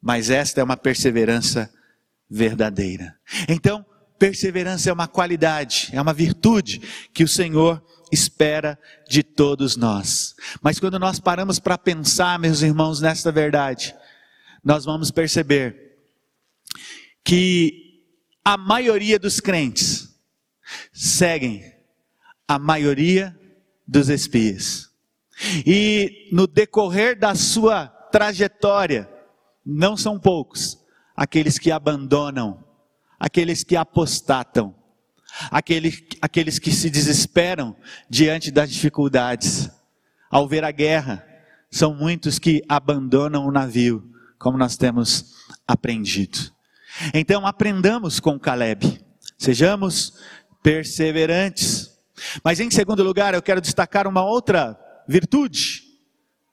mas 0.00 0.30
esta 0.30 0.60
é 0.60 0.64
uma 0.64 0.76
perseverança 0.76 1.72
verdadeira. 2.28 3.16
Então, 3.48 3.84
perseverança 4.18 4.90
é 4.90 4.92
uma 4.92 5.08
qualidade, 5.08 5.88
é 5.92 6.00
uma 6.00 6.12
virtude 6.12 6.80
que 7.12 7.24
o 7.24 7.28
Senhor 7.28 7.82
espera 8.12 8.78
de 9.08 9.22
todos 9.22 9.76
nós. 9.76 10.34
Mas 10.62 10.78
quando 10.78 10.98
nós 10.98 11.18
paramos 11.18 11.58
para 11.58 11.76
pensar, 11.76 12.38
meus 12.38 12.62
irmãos, 12.62 13.00
nesta 13.00 13.32
verdade, 13.32 13.94
nós 14.66 14.84
vamos 14.84 15.12
perceber 15.12 15.96
que 17.22 18.02
a 18.44 18.56
maioria 18.56 19.16
dos 19.16 19.38
crentes 19.38 20.20
seguem 20.92 21.72
a 22.48 22.58
maioria 22.58 23.38
dos 23.86 24.08
espias. 24.08 24.90
E 25.64 26.28
no 26.32 26.48
decorrer 26.48 27.16
da 27.16 27.36
sua 27.36 27.86
trajetória, 27.86 29.08
não 29.64 29.96
são 29.96 30.18
poucos 30.18 30.84
aqueles 31.14 31.60
que 31.60 31.70
abandonam, 31.70 32.64
aqueles 33.20 33.62
que 33.62 33.76
apostatam, 33.76 34.74
aqueles, 35.48 36.02
aqueles 36.20 36.58
que 36.58 36.72
se 36.72 36.90
desesperam 36.90 37.76
diante 38.10 38.50
das 38.50 38.72
dificuldades. 38.72 39.70
Ao 40.28 40.48
ver 40.48 40.64
a 40.64 40.72
guerra, 40.72 41.24
são 41.70 41.94
muitos 41.94 42.40
que 42.40 42.64
abandonam 42.68 43.46
o 43.46 43.52
navio 43.52 44.15
como 44.46 44.56
nós 44.56 44.76
temos 44.76 45.34
aprendido. 45.66 46.38
Então, 47.12 47.44
aprendamos 47.44 48.20
com 48.20 48.38
Caleb, 48.38 49.04
sejamos 49.36 50.20
perseverantes. 50.62 51.90
Mas, 52.44 52.60
em 52.60 52.70
segundo 52.70 53.02
lugar, 53.02 53.34
eu 53.34 53.42
quero 53.42 53.60
destacar 53.60 54.06
uma 54.06 54.24
outra 54.24 54.78
virtude 55.08 55.82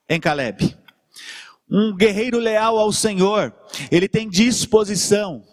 em 0.08 0.20
Caleb. 0.20 0.76
Um 1.70 1.94
guerreiro 1.94 2.40
leal 2.40 2.80
ao 2.80 2.92
Senhor, 2.92 3.54
ele 3.92 4.08
tem 4.08 4.28
disposição 4.28 5.44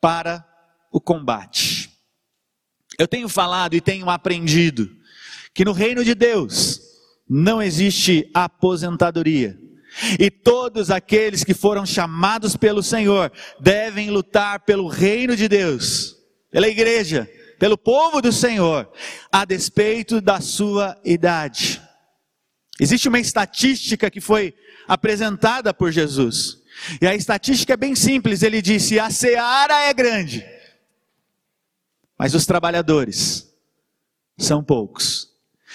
para 0.00 0.44
o 0.90 1.00
combate. 1.00 1.88
Eu 2.98 3.06
tenho 3.06 3.28
falado 3.28 3.74
e 3.74 3.80
tenho 3.80 4.10
aprendido 4.10 4.90
que 5.54 5.64
no 5.64 5.70
reino 5.70 6.04
de 6.04 6.16
Deus 6.16 6.80
não 7.28 7.62
existe 7.62 8.28
aposentadoria 8.34 9.56
e 10.18 10.30
todos 10.30 10.90
aqueles 10.90 11.44
que 11.44 11.54
foram 11.54 11.84
chamados 11.84 12.56
pelo 12.56 12.82
Senhor 12.82 13.32
devem 13.58 14.10
lutar 14.10 14.60
pelo 14.60 14.88
reino 14.88 15.36
de 15.36 15.48
Deus, 15.48 16.16
pela 16.50 16.68
igreja, 16.68 17.30
pelo 17.58 17.76
povo 17.76 18.22
do 18.22 18.32
Senhor, 18.32 18.90
a 19.30 19.44
despeito 19.44 20.20
da 20.20 20.40
sua 20.40 20.98
idade. 21.04 21.80
Existe 22.80 23.08
uma 23.08 23.20
estatística 23.20 24.10
que 24.10 24.20
foi 24.20 24.54
apresentada 24.88 25.74
por 25.74 25.92
Jesus. 25.92 26.58
E 27.00 27.06
a 27.06 27.14
estatística 27.14 27.74
é 27.74 27.76
bem 27.76 27.94
simples, 27.94 28.42
ele 28.42 28.62
disse: 28.62 28.98
a 28.98 29.10
seara 29.10 29.82
é 29.82 29.92
grande, 29.92 30.46
mas 32.18 32.34
os 32.34 32.46
trabalhadores 32.46 33.52
são 34.38 34.64
poucos. 34.64 35.28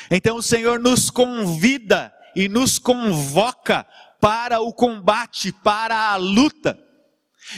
Então 0.09 0.37
o 0.37 0.43
Senhor 0.43 0.79
nos 0.79 1.11
convida 1.11 2.11
e 2.35 2.49
nos 2.49 2.79
convoca 2.79 3.87
para 4.25 4.59
o 4.59 4.73
combate, 4.73 5.51
para 5.51 6.09
a 6.09 6.15
luta. 6.15 6.75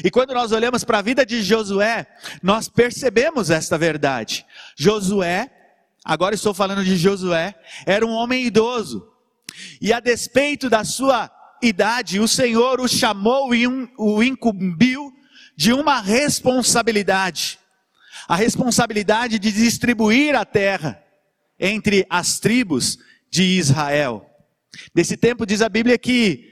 E 0.03 0.11
quando 0.11 0.33
nós 0.33 0.51
olhamos 0.51 0.83
para 0.83 0.97
a 0.97 1.01
vida 1.01 1.25
de 1.25 1.41
Josué, 1.41 2.05
nós 2.43 2.67
percebemos 2.67 3.49
esta 3.49 3.77
verdade. 3.77 4.45
Josué, 4.77 5.49
agora 6.03 6.35
estou 6.35 6.53
falando 6.53 6.83
de 6.83 6.97
Josué, 6.97 7.55
era 7.85 8.05
um 8.05 8.11
homem 8.11 8.45
idoso. 8.45 9.07
E 9.79 9.93
a 9.93 10.01
despeito 10.01 10.69
da 10.69 10.83
sua 10.83 11.31
idade, 11.63 12.19
o 12.19 12.27
Senhor 12.27 12.81
o 12.81 12.87
chamou 12.87 13.55
e 13.55 13.65
o 13.97 14.21
incumbiu 14.21 15.13
de 15.55 15.71
uma 15.71 16.01
responsabilidade. 16.01 17.59
A 18.27 18.35
responsabilidade 18.35 19.39
de 19.39 19.53
distribuir 19.53 20.35
a 20.35 20.43
terra 20.43 21.01
entre 21.57 22.05
as 22.09 22.41
tribos 22.41 22.99
de 23.31 23.57
Israel. 23.57 24.29
Nesse 24.93 25.15
tempo 25.15 25.45
diz 25.45 25.61
a 25.61 25.69
Bíblia 25.69 25.97
que 25.97 26.46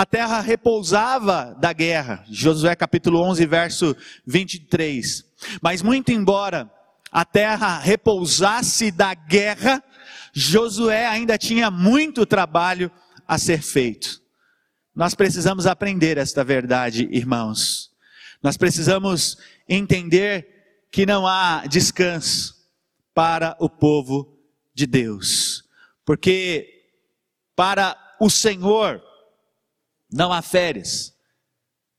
a 0.00 0.06
terra 0.06 0.40
repousava 0.40 1.54
da 1.60 1.74
guerra. 1.74 2.24
Josué 2.26 2.74
capítulo 2.74 3.20
11, 3.20 3.44
verso 3.44 3.94
23. 4.26 5.26
Mas 5.60 5.82
muito 5.82 6.10
embora 6.10 6.72
a 7.12 7.22
terra 7.22 7.78
repousasse 7.78 8.90
da 8.90 9.12
guerra, 9.12 9.84
Josué 10.32 11.06
ainda 11.06 11.36
tinha 11.36 11.70
muito 11.70 12.24
trabalho 12.24 12.90
a 13.28 13.36
ser 13.36 13.60
feito. 13.60 14.22
Nós 14.94 15.14
precisamos 15.14 15.66
aprender 15.66 16.16
esta 16.16 16.42
verdade, 16.42 17.06
irmãos. 17.12 17.90
Nós 18.42 18.56
precisamos 18.56 19.36
entender 19.68 20.86
que 20.90 21.04
não 21.04 21.26
há 21.26 21.66
descanso 21.66 22.54
para 23.12 23.54
o 23.60 23.68
povo 23.68 24.34
de 24.74 24.86
Deus. 24.86 25.62
Porque 26.06 26.86
para 27.54 27.94
o 28.18 28.30
Senhor 28.30 29.09
não 30.12 30.32
há 30.32 30.42
férias, 30.42 31.14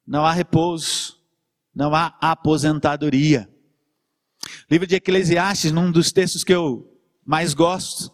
não 0.06 0.26
há 0.26 0.32
repouso, 0.32 1.18
não 1.74 1.96
há 1.96 2.18
aposentadoria. 2.20 3.50
Livro 4.70 4.88
de 4.88 4.96
Eclesiastes, 4.96 5.72
num 5.72 5.92
dos 5.92 6.12
textos 6.12 6.44
que 6.44 6.54
eu 6.54 6.88
mais 7.26 7.54
gosto, 7.54 8.12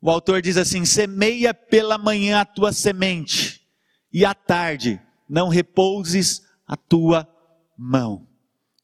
o 0.00 0.10
autor 0.10 0.40
diz 0.40 0.56
assim: 0.56 0.84
semeia 0.84 1.52
pela 1.52 1.98
manhã 1.98 2.40
a 2.40 2.44
tua 2.44 2.72
semente, 2.72 3.66
e 4.12 4.24
à 4.24 4.34
tarde 4.34 5.00
não 5.28 5.48
repouses 5.48 6.42
a 6.66 6.76
tua 6.76 7.28
mão. 7.76 8.26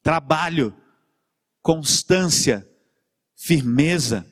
Trabalho, 0.03 0.75
constância, 1.63 2.69
firmeza. 3.35 4.27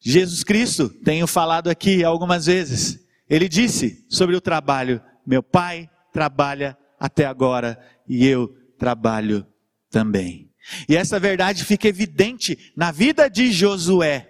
Jesus 0.00 0.42
Cristo, 0.42 0.88
tenho 0.88 1.26
falado 1.26 1.68
aqui 1.68 2.02
algumas 2.02 2.46
vezes, 2.46 2.98
ele 3.28 3.48
disse 3.48 4.04
sobre 4.10 4.34
o 4.34 4.40
trabalho: 4.40 5.00
Meu 5.26 5.42
pai 5.42 5.90
trabalha 6.12 6.76
até 6.98 7.24
agora 7.24 7.78
e 8.08 8.26
eu 8.26 8.48
trabalho 8.78 9.46
também. 9.90 10.50
E 10.88 10.96
essa 10.96 11.18
verdade 11.18 11.64
fica 11.64 11.88
evidente 11.88 12.72
na 12.76 12.90
vida 12.90 13.28
de 13.28 13.50
Josué. 13.50 14.28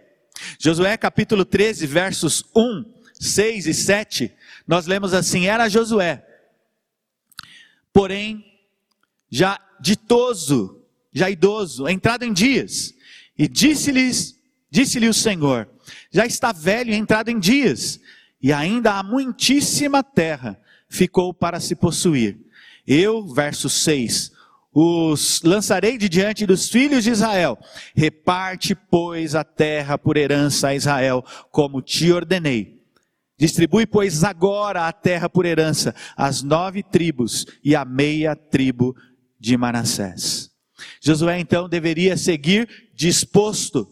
Josué 0.58 0.96
capítulo 0.96 1.44
13, 1.44 1.87
versos 1.87 2.44
1, 2.56 2.84
6 3.14 3.66
e 3.66 3.75
7, 3.75 4.32
nós 4.66 4.87
lemos 4.87 5.14
assim: 5.14 5.46
Era 5.46 5.68
Josué, 5.68 6.25
porém, 7.92 8.44
já 9.30 9.61
ditoso, 9.80 10.82
já 11.12 11.28
idoso, 11.28 11.88
entrado 11.88 12.25
em 12.25 12.32
dias, 12.32 12.94
e 13.37 13.46
disse-lhes, 13.46 14.38
disse-lhe 14.70 15.08
o 15.08 15.14
Senhor: 15.14 15.68
Já 16.11 16.26
está 16.26 16.52
velho, 16.52 16.94
entrado 16.94 17.28
em 17.28 17.38
dias, 17.38 18.00
e 18.40 18.52
ainda 18.52 18.94
há 18.94 19.02
muitíssima 19.02 20.02
terra 20.02 20.62
ficou 20.92 21.32
para 21.32 21.58
se 21.58 21.75
possuir. 21.75 22.38
Eu, 22.87 23.26
verso 23.26 23.68
6, 23.70 24.30
os 24.72 25.40
lançarei 25.42 25.96
de 25.96 26.08
diante 26.08 26.46
dos 26.46 26.68
filhos 26.68 27.02
de 27.04 27.11
Israel. 27.11 27.58
Reparte, 27.94 28.75
pois, 28.75 29.34
a 29.34 29.42
terra 29.42 29.96
por 29.96 30.16
herança 30.16 30.68
a 30.68 30.75
Israel, 30.75 31.25
como 31.50 31.80
te 31.80 32.12
ordenei. 32.12 32.80
Distribui, 33.38 33.87
pois, 33.87 34.22
agora 34.22 34.87
a 34.87 34.92
terra 34.92 35.28
por 35.28 35.46
herança 35.46 35.94
às 36.16 36.42
nove 36.42 36.82
tribos 36.82 37.46
e 37.64 37.75
à 37.75 37.84
meia 37.84 38.37
tribo 38.37 38.94
de 39.40 39.56
Manassés. 39.56 40.50
Josué 41.00 41.38
então 41.40 41.68
deveria 41.68 42.16
seguir 42.16 42.68
disposto, 42.94 43.88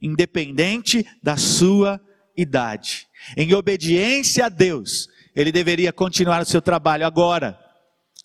independente 0.00 1.04
da 1.22 1.36
sua 1.36 2.00
idade. 2.36 3.08
Em 3.36 3.52
obediência 3.54 4.46
a 4.46 4.48
Deus, 4.48 5.08
ele 5.38 5.52
deveria 5.52 5.92
continuar 5.92 6.42
o 6.42 6.44
seu 6.44 6.60
trabalho 6.60 7.06
agora, 7.06 7.56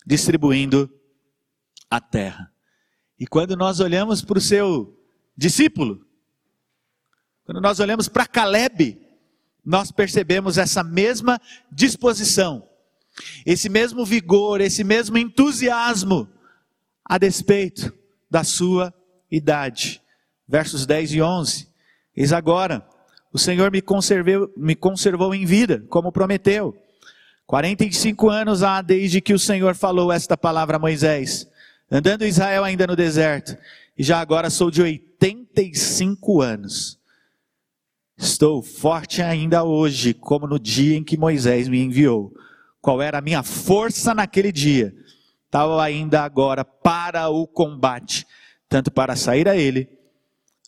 distribuindo 0.04 0.92
a 1.88 2.00
terra. 2.00 2.52
E 3.16 3.24
quando 3.24 3.56
nós 3.56 3.78
olhamos 3.78 4.20
para 4.20 4.36
o 4.36 4.40
seu 4.40 5.00
discípulo, 5.36 6.04
quando 7.44 7.60
nós 7.60 7.78
olhamos 7.78 8.08
para 8.08 8.26
Caleb, 8.26 9.00
nós 9.64 9.92
percebemos 9.92 10.58
essa 10.58 10.82
mesma 10.82 11.40
disposição, 11.70 12.68
esse 13.46 13.68
mesmo 13.68 14.04
vigor, 14.04 14.60
esse 14.60 14.82
mesmo 14.82 15.16
entusiasmo, 15.16 16.28
a 17.04 17.16
despeito 17.16 17.94
da 18.28 18.42
sua 18.42 18.92
idade. 19.30 20.02
Versos 20.48 20.84
10 20.84 21.12
e 21.12 21.22
11. 21.22 21.68
Eis 22.16 22.32
agora, 22.32 22.84
o 23.32 23.38
Senhor 23.38 23.70
me 23.70 23.80
conservou, 23.80 24.52
me 24.56 24.74
conservou 24.74 25.32
em 25.32 25.46
vida, 25.46 25.86
como 25.88 26.10
prometeu. 26.10 26.76
45 27.46 28.30
anos 28.30 28.62
há 28.62 28.80
desde 28.80 29.20
que 29.20 29.34
o 29.34 29.38
Senhor 29.38 29.74
falou 29.74 30.12
esta 30.12 30.36
palavra 30.36 30.76
a 30.76 30.80
Moisés 30.80 31.48
andando 31.90 32.24
Israel 32.24 32.64
ainda 32.64 32.86
no 32.86 32.96
deserto, 32.96 33.56
e 33.96 34.02
já 34.02 34.20
agora 34.20 34.50
sou 34.50 34.70
de 34.70 34.82
85 34.82 36.40
anos. 36.40 36.98
Estou 38.16 38.62
forte 38.62 39.22
ainda 39.22 39.64
hoje, 39.64 40.14
como 40.14 40.46
no 40.46 40.58
dia 40.58 40.96
em 40.96 41.04
que 41.04 41.16
Moisés 41.16 41.68
me 41.68 41.80
enviou. 41.80 42.32
Qual 42.80 43.00
era 43.00 43.18
a 43.18 43.20
minha 43.20 43.42
força 43.42 44.14
naquele 44.14 44.52
dia? 44.52 44.94
Tal 45.50 45.78
ainda 45.78 46.22
agora 46.22 46.64
para 46.64 47.28
o 47.28 47.46
combate, 47.46 48.26
tanto 48.68 48.90
para 48.90 49.14
sair 49.14 49.48
a 49.48 49.56
ele, 49.56 49.88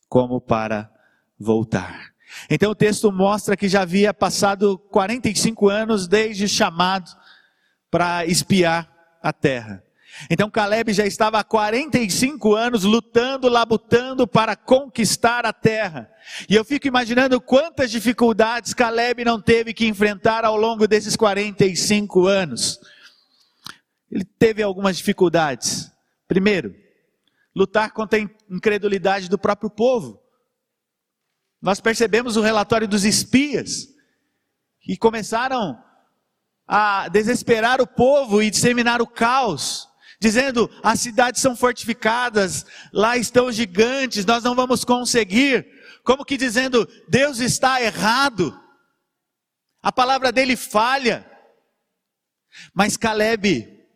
como 0.09 0.41
para 0.41 0.91
voltar. 1.39 2.15
Então 2.51 2.71
o 2.71 2.75
texto 2.75 3.11
mostra 3.11 3.57
que 3.57 3.69
já 3.69 3.83
havia 3.83 4.13
passado 4.13 4.79
45 4.91 5.69
anos 5.69 6.07
desde 6.07 6.49
chamado 6.49 7.11
para 7.91 8.27
espiar 8.27 8.91
a 9.23 9.33
terra. 9.33 9.83
Então 10.31 10.51
Caleb 10.51 10.93
já 10.93 11.05
estava 11.05 11.39
há 11.39 11.45
45 11.45 12.55
anos 12.55 12.85
lutando, 12.85 13.49
labutando 13.49 14.27
para 14.27 14.57
conquistar 14.57 15.45
a 15.45 15.53
terra. 15.53 16.11
E 16.49 16.55
eu 16.55 16.65
fico 16.65 16.89
imaginando 16.89 17.41
quantas 17.41 17.91
dificuldades 17.91 18.73
Caleb 18.73 19.25
não 19.25 19.41
teve 19.41 19.75
que 19.75 19.87
enfrentar 19.87 20.45
ao 20.45 20.57
longo 20.57 20.89
desses 20.89 21.17
45 21.17 22.27
anos. 22.27 22.81
Ele 24.11 24.25
teve 24.25 24.63
algumas 24.63 24.97
dificuldades. 24.97 25.91
Primeiro, 26.27 26.75
lutar 27.55 27.93
contra 27.93 28.19
a 28.19 28.23
incredulidade 28.51 29.29
do 29.29 29.39
próprio 29.39 29.69
povo. 29.69 30.21
Nós 31.61 31.81
percebemos 31.81 32.37
o 32.37 32.43
relatório 32.43 32.87
dos 32.87 33.05
espias, 33.05 33.89
que 34.81 34.97
começaram 34.97 35.83
a 36.67 37.09
desesperar 37.09 37.81
o 37.81 37.87
povo 37.87 38.43
e 38.43 38.51
disseminar 38.51 39.01
o 39.01 39.07
caos 39.07 39.89
dizendo: 40.19 40.71
as 40.83 41.01
cidades 41.01 41.41
são 41.41 41.57
fortificadas, 41.57 42.67
lá 42.93 43.17
estão 43.17 43.53
gigantes, 43.53 44.25
nós 44.25 44.43
não 44.43 44.55
vamos 44.55 44.85
conseguir. 44.85 45.67
Como 46.05 46.25
que 46.25 46.37
dizendo: 46.37 46.89
Deus 47.09 47.39
está 47.39 47.81
errado, 47.81 48.59
a 49.83 49.93
palavra 49.93 50.33
dele 50.33 50.57
falha. 50.57 51.31
Mas 52.73 52.97
Caleb, 52.97 53.87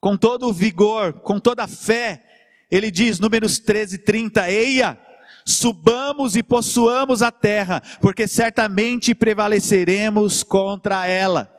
com 0.00 0.16
todo 0.16 0.48
o 0.48 0.52
vigor, 0.52 1.20
com 1.20 1.38
toda 1.38 1.64
a 1.64 1.68
fé, 1.68 2.22
ele 2.68 2.90
diz, 2.90 3.20
números 3.20 3.60
13, 3.60 3.98
30, 3.98 4.50
Eia, 4.50 5.00
subamos 5.44 6.36
e 6.36 6.42
possuamos 6.42 7.22
a 7.22 7.30
terra, 7.30 7.82
porque 8.00 8.26
certamente 8.26 9.14
prevaleceremos 9.14 10.42
contra 10.42 11.06
ela. 11.06 11.52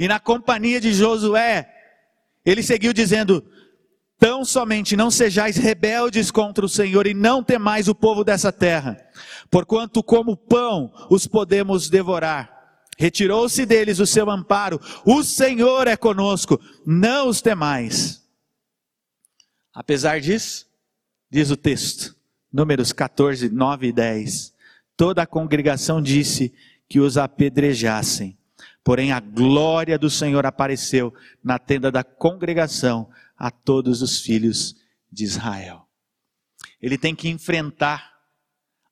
E 0.00 0.08
na 0.08 0.18
companhia 0.18 0.80
de 0.80 0.92
Josué, 0.92 1.68
ele 2.44 2.62
seguiu 2.62 2.92
dizendo: 2.92 3.44
Tão 4.18 4.44
somente 4.44 4.96
não 4.96 5.10
sejais 5.10 5.56
rebeldes 5.56 6.30
contra 6.30 6.64
o 6.64 6.68
Senhor 6.68 7.06
e 7.06 7.14
não 7.14 7.42
temais 7.42 7.86
o 7.86 7.94
povo 7.94 8.24
dessa 8.24 8.50
terra, 8.50 9.00
porquanto 9.48 10.02
como 10.02 10.36
pão 10.36 10.92
os 11.08 11.26
podemos 11.26 11.88
devorar. 11.88 12.56
Retirou-se 12.98 13.64
deles 13.64 14.00
o 14.00 14.06
seu 14.06 14.28
amparo, 14.28 14.80
o 15.04 15.22
Senhor 15.22 15.86
é 15.86 15.96
conosco, 15.96 16.60
não 16.84 17.28
os 17.28 17.40
temais. 17.40 18.28
Apesar 19.72 20.20
disso, 20.20 20.66
diz 21.30 21.52
o 21.52 21.56
texto, 21.56 22.17
números 22.52 22.92
14, 22.92 23.48
9 23.48 23.88
e 23.88 23.92
10, 23.92 24.54
toda 24.96 25.22
a 25.22 25.26
congregação 25.26 26.00
disse 26.00 26.52
que 26.88 27.00
os 27.00 27.18
apedrejassem. 27.18 28.36
Porém, 28.82 29.12
a 29.12 29.20
glória 29.20 29.98
do 29.98 30.08
Senhor 30.08 30.46
apareceu 30.46 31.12
na 31.44 31.58
tenda 31.58 31.90
da 31.90 32.02
congregação 32.02 33.10
a 33.36 33.50
todos 33.50 34.00
os 34.02 34.20
filhos 34.20 34.76
de 35.12 35.24
Israel. 35.24 35.86
Ele 36.80 36.96
tem 36.96 37.14
que 37.14 37.28
enfrentar 37.28 38.18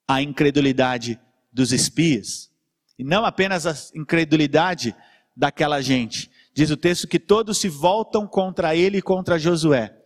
a 0.06 0.20
incredulidade 0.20 1.18
dos 1.52 1.72
espias. 1.72 2.50
E 2.98 3.04
não 3.04 3.24
apenas 3.24 3.66
a 3.66 3.74
incredulidade 3.98 4.94
daquela 5.34 5.80
gente. 5.80 6.30
Diz 6.54 6.70
o 6.70 6.76
texto 6.76 7.08
que 7.08 7.18
todos 7.18 7.58
se 7.58 7.68
voltam 7.68 8.26
contra 8.26 8.74
ele 8.74 8.98
e 8.98 9.02
contra 9.02 9.38
Josué, 9.38 9.96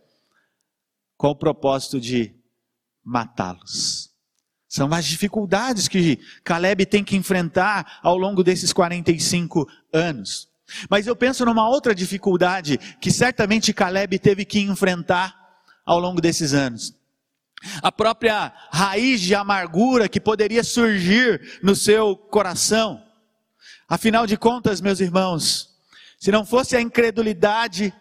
com 1.17 1.29
o 1.29 1.35
propósito 1.35 1.99
de 1.99 2.33
matá-los. 3.03 4.11
São 4.67 4.93
as 4.93 5.05
dificuldades 5.05 5.87
que 5.87 6.17
Caleb 6.43 6.85
tem 6.85 7.03
que 7.03 7.17
enfrentar 7.17 7.99
ao 8.01 8.17
longo 8.17 8.43
desses 8.43 8.71
45 8.71 9.67
anos. 9.91 10.47
Mas 10.89 11.07
eu 11.07 11.15
penso 11.15 11.45
numa 11.45 11.67
outra 11.67 11.93
dificuldade 11.93 12.77
que 13.01 13.11
certamente 13.11 13.73
Caleb 13.73 14.17
teve 14.17 14.45
que 14.45 14.61
enfrentar 14.61 15.35
ao 15.85 15.99
longo 15.99 16.21
desses 16.21 16.53
anos. 16.53 16.93
A 17.81 17.91
própria 17.91 18.53
raiz 18.71 19.21
de 19.21 19.35
amargura 19.35 20.09
que 20.09 20.19
poderia 20.19 20.63
surgir 20.63 21.59
no 21.61 21.75
seu 21.75 22.15
coração. 22.15 23.03
Afinal 23.87 24.25
de 24.25 24.37
contas, 24.37 24.79
meus 24.79 24.99
irmãos, 24.99 25.69
se 26.17 26.31
não 26.31 26.45
fosse 26.45 26.75
a 26.75 26.81
incredulidade 26.81 27.93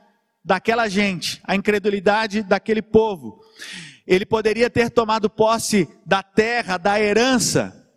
daquela 0.44 0.88
gente, 0.88 1.40
a 1.44 1.56
incredulidade 1.56 2.42
daquele 2.42 2.80
povo, 2.80 3.40
ele 4.10 4.26
poderia 4.26 4.68
ter 4.68 4.90
tomado 4.90 5.30
posse 5.30 5.88
da 6.04 6.20
terra, 6.20 6.76
da 6.76 7.00
herança, 7.00 7.88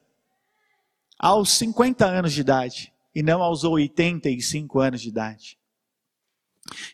aos 1.18 1.58
50 1.58 2.06
anos 2.06 2.34
de 2.34 2.42
idade 2.42 2.94
e 3.16 3.24
não 3.24 3.42
aos 3.42 3.64
85 3.64 4.80
anos 4.80 5.02
de 5.02 5.10
idade. 5.10 5.58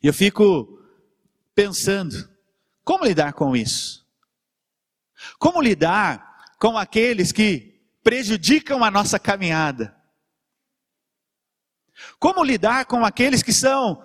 E 0.01 0.08
eu 0.08 0.13
fico 0.13 0.82
pensando, 1.53 2.29
como 2.82 3.03
lidar 3.03 3.34
com 3.34 3.58
isso? 3.58 4.08
Como 5.38 5.62
lidar 5.62 6.55
com 6.58 6.77
aqueles 6.77 7.34
que 7.34 7.77
prejudicam 8.01 8.86
a 8.86 8.89
nossa 8.89 9.19
caminhada? 9.19 9.93
Como 12.17 12.41
lidar 12.41 12.86
com 12.86 13.03
aqueles 13.03 13.43
que 13.43 13.51
são 13.51 14.01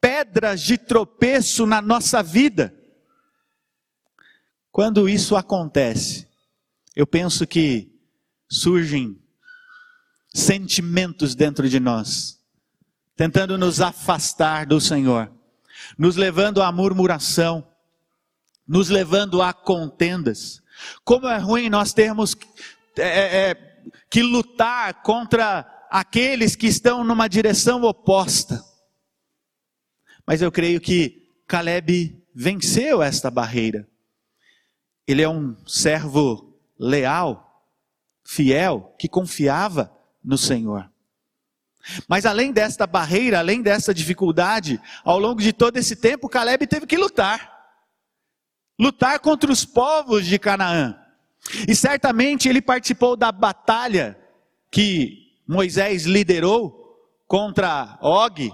pedras 0.00 0.62
de 0.62 0.78
tropeço 0.78 1.66
na 1.66 1.82
nossa 1.82 2.22
vida? 2.22 2.80
Quando 4.72 5.06
isso 5.06 5.36
acontece, 5.36 6.26
eu 6.96 7.06
penso 7.06 7.46
que 7.46 7.92
surgem 8.50 9.22
sentimentos 10.34 11.34
dentro 11.34 11.68
de 11.68 11.78
nós, 11.78 12.40
tentando 13.14 13.58
nos 13.58 13.82
afastar 13.82 14.64
do 14.64 14.80
Senhor, 14.80 15.30
nos 15.98 16.16
levando 16.16 16.62
à 16.62 16.72
murmuração, 16.72 17.68
nos 18.66 18.88
levando 18.88 19.42
a 19.42 19.52
contendas. 19.52 20.62
Como 21.04 21.28
é 21.28 21.36
ruim 21.36 21.68
nós 21.68 21.92
termos 21.92 22.34
é, 22.96 23.02
é, 23.02 23.50
é, 23.50 23.54
que 24.08 24.22
lutar 24.22 25.02
contra 25.02 25.86
aqueles 25.90 26.56
que 26.56 26.66
estão 26.66 27.04
numa 27.04 27.28
direção 27.28 27.82
oposta. 27.82 28.64
Mas 30.26 30.40
eu 30.40 30.50
creio 30.50 30.80
que 30.80 31.28
Caleb 31.46 32.24
venceu 32.34 33.02
esta 33.02 33.30
barreira. 33.30 33.91
Ele 35.12 35.22
é 35.22 35.28
um 35.28 35.54
servo 35.66 36.58
leal, 36.78 37.68
fiel, 38.24 38.94
que 38.98 39.08
confiava 39.08 39.92
no 40.24 40.38
Senhor. 40.38 40.90
Mas 42.08 42.24
além 42.24 42.50
desta 42.50 42.86
barreira, 42.86 43.38
além 43.38 43.60
dessa 43.60 43.92
dificuldade, 43.92 44.80
ao 45.04 45.18
longo 45.18 45.42
de 45.42 45.52
todo 45.52 45.76
esse 45.76 45.96
tempo, 45.96 46.28
Caleb 46.28 46.66
teve 46.66 46.86
que 46.86 46.96
lutar. 46.96 47.52
Lutar 48.78 49.20
contra 49.20 49.52
os 49.52 49.66
povos 49.66 50.24
de 50.24 50.38
Canaã. 50.38 50.98
E 51.68 51.74
certamente 51.74 52.48
ele 52.48 52.62
participou 52.62 53.14
da 53.14 53.30
batalha 53.30 54.18
que 54.70 55.36
Moisés 55.46 56.04
liderou 56.04 56.96
contra 57.26 57.98
Og, 58.00 58.50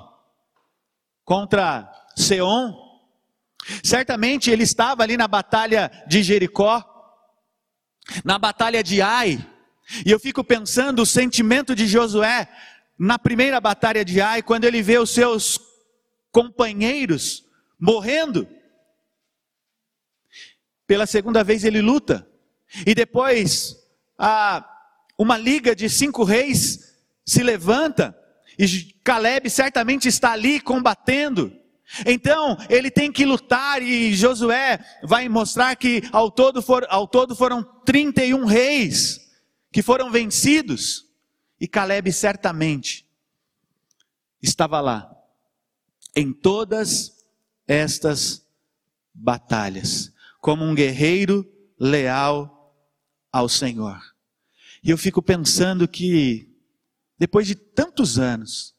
contra 1.25 1.88
Seom. 2.16 2.88
Certamente 3.83 4.50
ele 4.50 4.62
estava 4.62 5.02
ali 5.02 5.16
na 5.16 5.28
batalha 5.28 5.90
de 6.07 6.22
Jericó, 6.22 6.85
na 8.24 8.38
batalha 8.38 8.83
de 8.83 9.02
Ai, 9.02 9.38
e 10.04 10.11
eu 10.11 10.18
fico 10.18 10.44
pensando 10.44 11.02
o 11.02 11.07
sentimento 11.07 11.74
de 11.74 11.87
Josué 11.87 12.48
na 12.98 13.18
primeira 13.18 13.61
batalha 13.61 14.04
de 14.04 14.20
Ai, 14.20 14.42
quando 14.42 14.64
ele 14.64 14.83
vê 14.83 14.98
os 14.98 15.11
seus 15.11 15.59
companheiros 16.31 17.44
morrendo. 17.78 18.48
Pela 20.87 21.07
segunda 21.07 21.44
vez 21.44 21.64
ele 21.64 21.81
luta. 21.81 22.28
E 22.87 22.94
depois, 22.94 23.76
a, 24.18 24.66
uma 25.18 25.38
liga 25.38 25.74
de 25.74 25.88
cinco 25.88 26.24
reis 26.24 26.96
se 27.24 27.42
levanta. 27.42 28.16
E 28.59 28.92
Caleb 29.04 29.48
certamente 29.48 30.09
está 30.09 30.33
ali 30.33 30.61
combatendo. 30.61 31.52
Então, 32.05 32.57
ele 32.68 32.90
tem 32.90 33.11
que 33.11 33.24
lutar 33.24 33.83
e 33.83 34.14
Josué 34.14 34.79
vai 35.03 35.29
mostrar 35.29 35.74
que 35.77 36.03
ao 36.12 36.31
todo, 36.31 36.61
for, 36.61 36.87
ao 36.90 37.09
todo 37.09 37.35
foram 37.35 37.62
31 37.62 38.44
reis 38.44 39.27
que 39.72 39.83
foram 39.83 40.11
vencidos, 40.11 41.07
e 41.61 41.66
Caleb 41.66 42.12
certamente 42.12 43.07
estava 44.42 44.81
lá, 44.81 45.14
em 46.14 46.33
todas 46.33 47.24
estas 47.66 48.46
batalhas, 49.12 50.12
como 50.40 50.64
um 50.64 50.74
guerreiro 50.74 51.46
leal 51.79 52.74
ao 53.33 53.48
Senhor. 53.48 54.01
E 54.83 54.90
eu 54.90 54.98
fico 54.98 55.20
pensando 55.20 55.87
que, 55.87 56.48
depois 57.18 57.46
de 57.46 57.55
tantos 57.55 58.18
anos, 58.18 58.74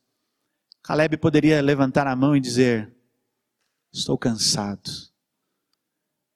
Caleb 0.82 1.18
poderia 1.18 1.62
levantar 1.62 2.08
a 2.08 2.16
mão 2.16 2.36
e 2.36 2.40
dizer: 2.40 2.96
Estou 3.92 4.18
cansado, 4.18 4.90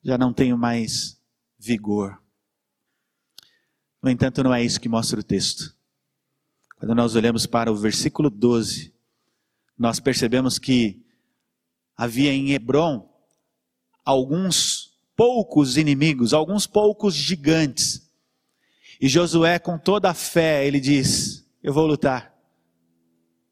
já 0.04 0.18
não 0.18 0.34
tenho 0.34 0.58
mais 0.58 1.20
vigor. 1.58 2.22
No 4.02 4.10
entanto, 4.10 4.44
não 4.44 4.54
é 4.54 4.64
isso 4.64 4.82
que 4.82 4.90
mostra 4.90 5.20
o 5.20 5.24
texto. 5.24 5.76
Quando 6.78 6.96
nós 6.96 7.16
olhamos 7.16 7.46
para 7.46 7.72
o 7.72 7.76
versículo 7.76 8.30
12, 8.30 8.94
nós 9.78 10.00
percebemos 10.00 10.60
que 10.60 11.06
havia 11.96 12.34
em 12.34 12.52
Hebron 12.52 13.10
alguns 14.04 14.98
poucos 15.16 15.78
inimigos, 15.78 16.34
alguns 16.34 16.68
poucos 16.68 17.14
gigantes. 17.14 18.12
E 19.00 19.08
Josué, 19.08 19.60
com 19.60 19.78
toda 19.78 20.10
a 20.10 20.14
fé, 20.14 20.66
ele 20.66 20.80
diz: 20.80 21.48
Eu 21.62 21.74
vou 21.74 21.86
lutar, 21.86 22.36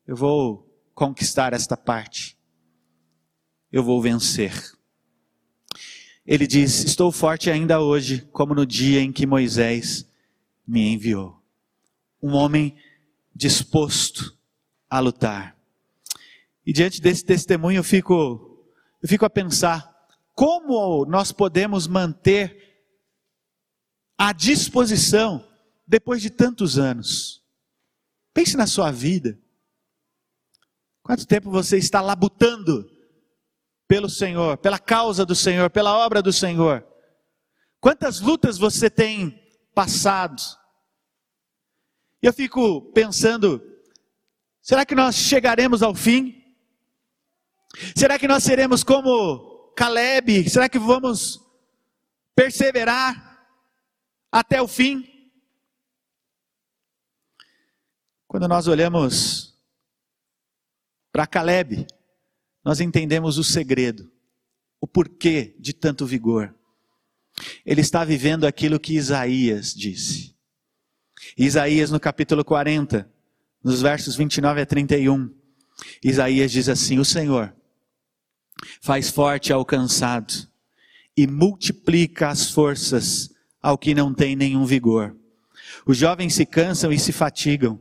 eu 0.06 0.16
vou 0.16 0.68
conquistar 0.94 1.54
esta 1.54 1.78
parte, 1.78 2.38
eu 3.72 3.84
vou 3.84 4.02
vencer. 4.02 4.54
Ele 6.26 6.46
diz: 6.46 6.84
Estou 6.84 7.12
forte 7.12 7.50
ainda 7.50 7.80
hoje, 7.80 8.22
como 8.32 8.54
no 8.54 8.66
dia 8.66 9.02
em 9.02 9.12
que 9.12 9.26
Moisés 9.26 10.06
me 10.68 10.94
enviou. 10.94 11.42
Um 12.22 12.34
homem 12.34 12.76
disposto 13.34 14.38
a 14.90 15.00
lutar. 15.00 15.58
E 16.66 16.72
diante 16.72 17.02
desse 17.02 17.26
testemunho 17.26 17.80
eu 17.80 17.84
fico, 17.84 18.66
eu 19.02 19.10
fico 19.10 19.26
a 19.26 19.30
pensar 19.30 19.90
como 20.34 21.06
nós 21.06 21.32
podemos 21.32 21.88
manter 21.88 22.86
a 24.18 24.32
disposição 24.32 25.48
depois 25.88 26.22
de 26.22 26.30
tantos 26.30 26.78
anos. 26.78 27.44
Pense 28.34 28.56
na 28.56 28.68
sua 28.68 28.92
vida. 28.92 29.40
Quanto 31.02 31.26
tempo 31.26 31.50
você 31.50 31.78
está 31.78 32.00
labutando 32.00 32.90
pelo 33.92 34.10
Senhor, 34.10 34.58
pela 34.58 34.80
causa 34.80 35.26
do 35.26 35.36
Senhor, 35.36 35.70
pela 35.70 35.98
obra 35.98 36.22
do 36.22 36.32
Senhor? 36.32 36.82
Quantas 37.78 38.22
lutas 38.22 38.58
você 38.58 38.90
tem 38.90 39.38
passado. 39.76 40.42
Eu 42.22 42.32
fico 42.32 42.90
pensando, 42.94 43.62
será 44.62 44.86
que 44.86 44.96
nós 44.96 45.16
chegaremos 45.16 45.84
ao 45.84 45.94
fim? 45.94 46.42
Será 47.94 48.18
que 48.18 48.30
nós 48.30 48.46
seremos 48.46 48.82
como 48.82 49.74
Caleb? 49.76 50.50
Será 50.50 50.70
que 50.70 50.80
vamos 50.80 51.42
perseverar 52.34 53.46
até 54.32 54.62
o 54.62 54.70
fim? 54.70 55.06
Quando 58.26 58.48
nós 58.48 58.70
olhamos 58.70 59.54
para 61.12 61.28
Caleb, 61.28 61.86
nós 62.64 62.80
entendemos 62.80 63.38
o 63.38 63.44
segredo, 63.44 64.12
o 64.80 64.88
porquê 64.88 65.56
de 65.60 65.74
tanto 65.74 66.06
vigor. 66.06 66.54
Ele 67.66 67.82
está 67.82 68.04
vivendo 68.04 68.46
aquilo 68.46 68.80
que 68.80 68.96
Isaías 68.96 69.74
disse. 69.74 70.36
Isaías, 71.38 71.92
no 71.92 72.00
capítulo 72.00 72.44
40, 72.44 73.10
nos 73.64 73.82
versos 73.82 74.16
29 74.16 74.62
a 74.62 74.66
31, 74.66 75.34
Isaías 76.04 76.52
diz 76.52 76.68
assim: 76.68 77.00
O 77.00 77.06
Senhor 77.06 77.56
faz 78.82 79.10
forte 79.10 79.52
ao 79.54 79.66
cansado 79.66 80.34
e 81.16 81.28
multiplica 81.28 82.30
as 82.30 82.52
forças 82.52 83.32
ao 83.62 83.78
que 83.78 83.94
não 83.94 84.14
tem 84.14 84.36
nenhum 84.36 84.66
vigor. 84.66 85.16
Os 85.86 85.98
jovens 85.98 86.34
se 86.34 86.46
cansam 86.46 86.92
e 86.92 87.00
se 87.00 87.12
fatigam, 87.12 87.80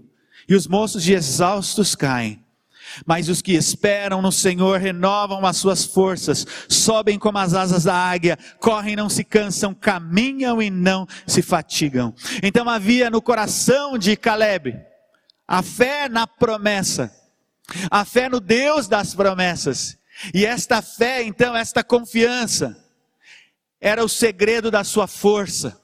e 0.49 0.55
os 0.55 0.67
moços 0.67 1.03
de 1.03 1.13
exaustos 1.13 1.95
caem. 1.95 2.45
Mas 3.07 3.29
os 3.29 3.43
que 3.43 3.53
esperam 3.53 4.21
no 4.23 4.33
Senhor 4.33 4.81
renovam 4.81 5.45
as 5.47 5.57
suas 5.57 5.85
forças, 5.85 6.47
sobem 6.69 7.19
como 7.19 7.39
as 7.39 7.55
asas 7.55 7.85
da 7.85 7.95
águia, 7.95 8.39
correm 8.59 8.93
e 8.93 8.97
não 8.97 9.09
se 9.09 9.25
cansam, 9.25 9.75
caminham 9.75 10.61
e 10.61 10.71
não 10.71 11.07
se 11.27 11.43
fatigam. 11.43 12.15
Então 12.43 12.69
havia 12.69 13.11
no 13.11 13.23
coração 13.23 13.97
de 13.97 14.17
Caleb 14.17 14.77
a 15.47 15.63
fé 15.63 16.09
na 16.09 16.27
promessa, 16.27 17.13
a 17.91 18.05
fé 18.05 18.29
no 18.29 18.39
Deus 18.39 18.87
das 18.87 19.15
promessas. 19.15 19.99
E 20.35 20.45
esta 20.45 20.83
fé, 20.83 21.23
então, 21.23 21.57
esta 21.57 21.83
confiança, 21.83 22.77
era 23.81 24.05
o 24.05 24.09
segredo 24.09 24.71
da 24.71 24.85
sua 24.85 25.07
força. 25.07 25.80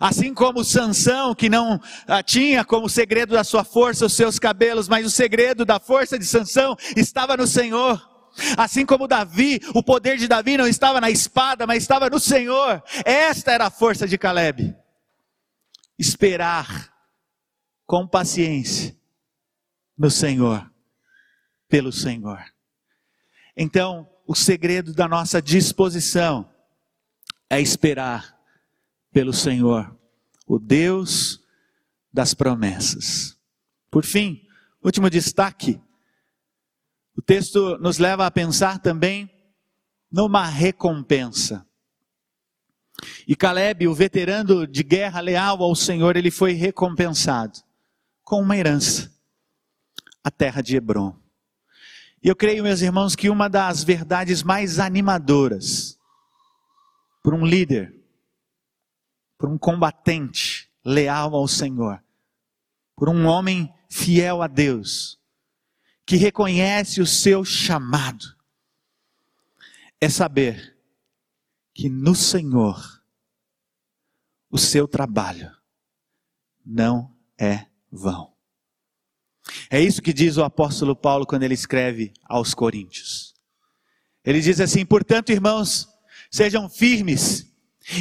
Assim 0.00 0.32
como 0.32 0.64
Sansão, 0.64 1.34
que 1.34 1.48
não 1.48 1.80
ah, 2.06 2.22
tinha 2.22 2.64
como 2.64 2.88
segredo 2.88 3.34
da 3.34 3.42
sua 3.42 3.64
força 3.64 4.06
os 4.06 4.12
seus 4.12 4.38
cabelos, 4.38 4.88
mas 4.88 5.04
o 5.04 5.10
segredo 5.10 5.64
da 5.64 5.80
força 5.80 6.18
de 6.18 6.24
Sansão 6.24 6.76
estava 6.96 7.36
no 7.36 7.46
Senhor. 7.46 8.00
Assim 8.56 8.84
como 8.84 9.08
Davi, 9.08 9.60
o 9.74 9.82
poder 9.82 10.16
de 10.16 10.28
Davi 10.28 10.56
não 10.56 10.66
estava 10.66 11.00
na 11.00 11.10
espada, 11.10 11.66
mas 11.66 11.82
estava 11.82 12.08
no 12.08 12.20
Senhor. 12.20 12.82
Esta 13.04 13.52
era 13.52 13.66
a 13.66 13.70
força 13.70 14.06
de 14.06 14.16
Caleb. 14.16 14.76
Esperar 15.98 16.92
com 17.86 18.06
paciência 18.06 18.96
no 19.96 20.10
Senhor, 20.10 20.68
pelo 21.68 21.92
Senhor. 21.92 22.42
Então, 23.56 24.08
o 24.26 24.34
segredo 24.34 24.92
da 24.92 25.06
nossa 25.06 25.40
disposição 25.40 26.50
é 27.48 27.60
esperar 27.60 28.33
pelo 29.14 29.32
Senhor, 29.32 29.96
o 30.44 30.58
Deus 30.58 31.40
das 32.12 32.34
promessas. 32.34 33.38
Por 33.88 34.04
fim, 34.04 34.44
último 34.82 35.08
destaque. 35.08 35.80
O 37.16 37.22
texto 37.22 37.78
nos 37.78 37.98
leva 37.98 38.26
a 38.26 38.30
pensar 38.30 38.80
também 38.80 39.30
numa 40.10 40.44
recompensa. 40.44 41.64
E 43.26 43.36
Caleb, 43.36 43.86
o 43.86 43.94
veterano 43.94 44.66
de 44.66 44.82
guerra 44.82 45.20
leal 45.20 45.62
ao 45.62 45.76
Senhor, 45.76 46.16
ele 46.16 46.30
foi 46.30 46.52
recompensado 46.52 47.60
com 48.24 48.42
uma 48.42 48.56
herança, 48.56 49.12
a 50.24 50.30
terra 50.30 50.60
de 50.60 50.76
Hebron. 50.76 51.16
E 52.20 52.28
eu 52.28 52.34
creio, 52.34 52.64
meus 52.64 52.80
irmãos, 52.80 53.14
que 53.14 53.30
uma 53.30 53.48
das 53.48 53.84
verdades 53.84 54.42
mais 54.42 54.80
animadoras 54.80 55.96
por 57.22 57.32
um 57.32 57.46
líder, 57.46 58.03
por 59.44 59.50
um 59.50 59.58
combatente 59.58 60.70
leal 60.82 61.34
ao 61.34 61.46
Senhor, 61.46 62.02
por 62.96 63.10
um 63.10 63.26
homem 63.26 63.70
fiel 63.90 64.40
a 64.40 64.46
Deus, 64.46 65.20
que 66.06 66.16
reconhece 66.16 67.02
o 67.02 67.06
seu 67.06 67.44
chamado, 67.44 68.24
é 70.00 70.08
saber 70.08 70.78
que 71.74 71.90
no 71.90 72.14
Senhor 72.14 73.04
o 74.48 74.56
seu 74.56 74.88
trabalho 74.88 75.54
não 76.64 77.14
é 77.38 77.66
vão. 77.92 78.32
É 79.68 79.78
isso 79.78 80.00
que 80.00 80.14
diz 80.14 80.38
o 80.38 80.42
apóstolo 80.42 80.96
Paulo 80.96 81.26
quando 81.26 81.42
ele 81.42 81.52
escreve 81.52 82.14
aos 82.24 82.54
Coríntios. 82.54 83.34
Ele 84.24 84.40
diz 84.40 84.58
assim: 84.58 84.86
portanto, 84.86 85.32
irmãos, 85.32 85.86
sejam 86.30 86.66
firmes, 86.66 87.53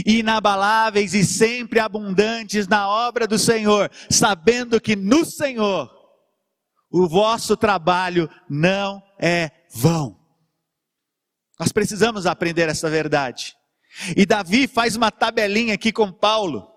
inabaláveis 0.06 1.14
e 1.14 1.26
sempre 1.26 1.80
abundantes 1.80 2.68
na 2.68 2.88
obra 2.88 3.28
do 3.28 3.38
Senhor, 3.38 3.92
sabendo 4.10 4.80
que 4.80 4.96
no 4.96 5.26
Senhor 5.26 5.92
o 6.90 7.08
vosso 7.08 7.58
trabalho 7.58 8.30
não 8.50 9.02
é 9.20 9.52
vão. 9.74 10.20
Nós 11.60 11.72
precisamos 11.72 12.26
aprender 12.26 12.70
essa 12.70 12.90
verdade. 12.90 13.56
E 14.16 14.26
Davi 14.26 14.68
faz 14.68 14.96
uma 14.96 15.12
tabelinha 15.12 15.76
aqui 15.76 15.92
com 15.92 16.12
Paulo 16.12 16.73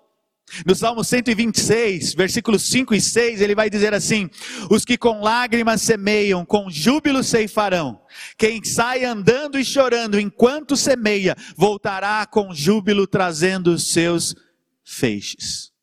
no 0.65 0.73
Salmo 0.73 1.03
126, 1.03 2.13
versículos 2.13 2.63
5 2.69 2.95
e 2.95 3.01
6, 3.01 3.41
ele 3.41 3.53
vai 3.53 3.69
dizer 3.69 3.93
assim: 3.93 4.29
Os 4.69 4.85
que 4.85 4.97
com 4.97 5.21
lágrimas 5.21 5.81
semeiam, 5.81 6.45
com 6.45 6.69
júbilo 6.69 7.23
ceifarão. 7.23 8.01
Quem 8.37 8.63
sai 8.63 9.03
andando 9.03 9.59
e 9.59 9.65
chorando 9.65 10.19
enquanto 10.19 10.77
semeia, 10.77 11.35
voltará 11.55 12.25
com 12.25 12.53
júbilo 12.53 13.05
trazendo 13.05 13.73
os 13.73 13.91
seus 13.91 14.35
feixes. 14.83 15.73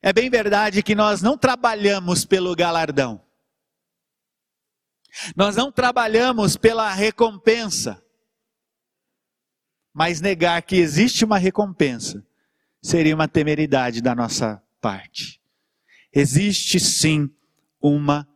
É 0.00 0.12
bem 0.12 0.30
verdade 0.30 0.82
que 0.82 0.94
nós 0.94 1.20
não 1.20 1.36
trabalhamos 1.36 2.24
pelo 2.24 2.54
galardão. 2.56 3.22
Nós 5.36 5.56
não 5.56 5.70
trabalhamos 5.70 6.56
pela 6.56 6.90
recompensa. 6.92 8.02
Mas 9.92 10.20
negar 10.20 10.62
que 10.62 10.76
existe 10.76 11.24
uma 11.24 11.38
recompensa 11.38 12.24
seria 12.82 13.14
uma 13.14 13.28
temeridade 13.28 14.00
da 14.00 14.14
nossa 14.14 14.62
parte. 14.80 15.40
Existe 16.12 16.80
sim 16.80 17.30
uma 17.80 18.28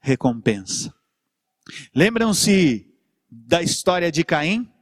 recompensa. 0.00 0.94
Lembram-se 1.94 2.86
da 3.30 3.62
história 3.62 4.10
de 4.10 4.24
Caim? 4.24 4.72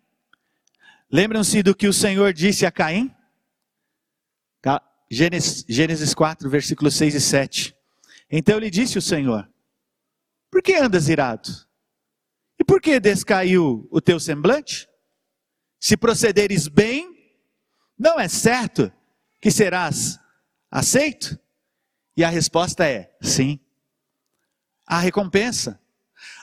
Lembram-se 1.10 1.62
do 1.62 1.74
que 1.74 1.88
o 1.88 1.92
Senhor 1.92 2.32
disse 2.32 2.64
a 2.64 2.70
Caim? 2.70 3.14
Gênesis, 5.10 5.64
Gênesis 5.68 6.14
4, 6.14 6.50
versículos 6.50 6.94
6 6.96 7.14
e 7.14 7.20
7. 7.20 7.76
Então 8.30 8.58
lhe 8.58 8.70
disse 8.70 8.98
o 8.98 9.02
Senhor: 9.02 9.48
Por 10.50 10.62
que 10.62 10.74
andas 10.74 11.08
irado? 11.08 11.48
E 12.58 12.64
por 12.64 12.80
que 12.80 12.98
descaiu 12.98 13.86
o 13.90 14.00
teu 14.00 14.18
semblante? 14.18 14.88
Se 15.78 15.96
procederes 15.96 16.66
bem, 16.66 17.14
não 17.98 18.18
é 18.18 18.28
certo 18.28 18.92
que 19.40 19.50
serás 19.50 20.18
aceito? 20.70 21.38
E 22.16 22.24
a 22.24 22.28
resposta 22.28 22.86
é 22.86 23.14
sim. 23.20 23.60
A 24.86 24.98
recompensa. 24.98 25.80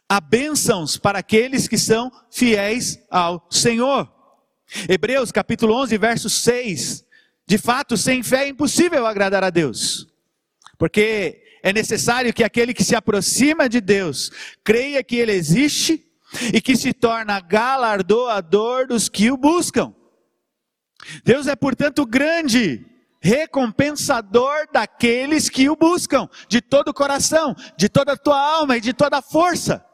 Há 0.08 0.20
bênçãos 0.20 0.98
para 0.98 1.20
aqueles 1.20 1.68
que 1.68 1.78
são 1.78 2.12
fiéis 2.32 3.00
ao 3.10 3.48
Senhor. 3.50 4.12
Hebreus 4.88 5.32
capítulo 5.32 5.74
11, 5.76 5.98
verso 5.98 6.30
6. 6.30 7.06
De 7.48 7.58
fato, 7.58 7.98
sem 7.98 8.22
fé 8.22 8.46
é 8.46 8.50
impossível 8.50 9.06
agradar 9.06 9.44
a 9.44 9.50
Deus. 9.50 10.08
Porque 10.78 11.44
é 11.64 11.72
necessário 11.72 12.34
que 12.34 12.44
aquele 12.44 12.74
que 12.74 12.84
se 12.84 12.96
aproxima 12.96 13.68
de 13.70 13.80
Deus 13.80 14.32
creia 14.64 15.04
que 15.04 15.16
Ele 15.16 15.32
existe 15.32 16.06
e 16.54 16.62
que 16.62 16.76
se 16.76 16.94
torna 16.94 17.40
galardoador 17.40 18.88
dos 18.88 19.08
que 19.10 19.32
o 19.32 19.38
buscam. 19.38 19.94
Deus 21.24 21.48
é, 21.48 21.56
portanto, 21.56 22.06
grande 22.06 22.86
recompensador 23.22 24.68
daqueles 24.72 25.50
que 25.50 25.70
o 25.70 25.76
buscam, 25.78 26.30
de 26.50 26.62
todo 26.62 26.90
o 26.90 26.94
coração, 26.94 27.56
de 27.78 27.88
toda 27.88 28.14
a 28.14 28.18
tua 28.18 28.38
alma 28.38 28.78
e 28.78 28.82
de 28.82 28.94
toda 28.94 29.18
a 29.18 29.22
força. 29.22 29.86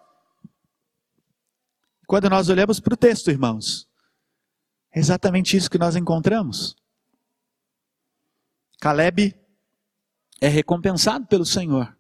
Quando 2.08 2.28
nós 2.28 2.50
olhamos 2.50 2.80
para 2.80 2.95
o 2.95 2.98
texto, 2.98 3.30
irmãos, 3.30 3.88
é 4.91 5.00
exatamente 5.00 5.56
isso 5.56 5.69
que 5.69 5.78
nós 5.78 5.95
encontramos. 5.95 6.76
Caleb 8.82 9.36
é 10.41 10.48
recompensado 10.48 11.28
pelo 11.28 11.45
Senhor. 11.45 11.95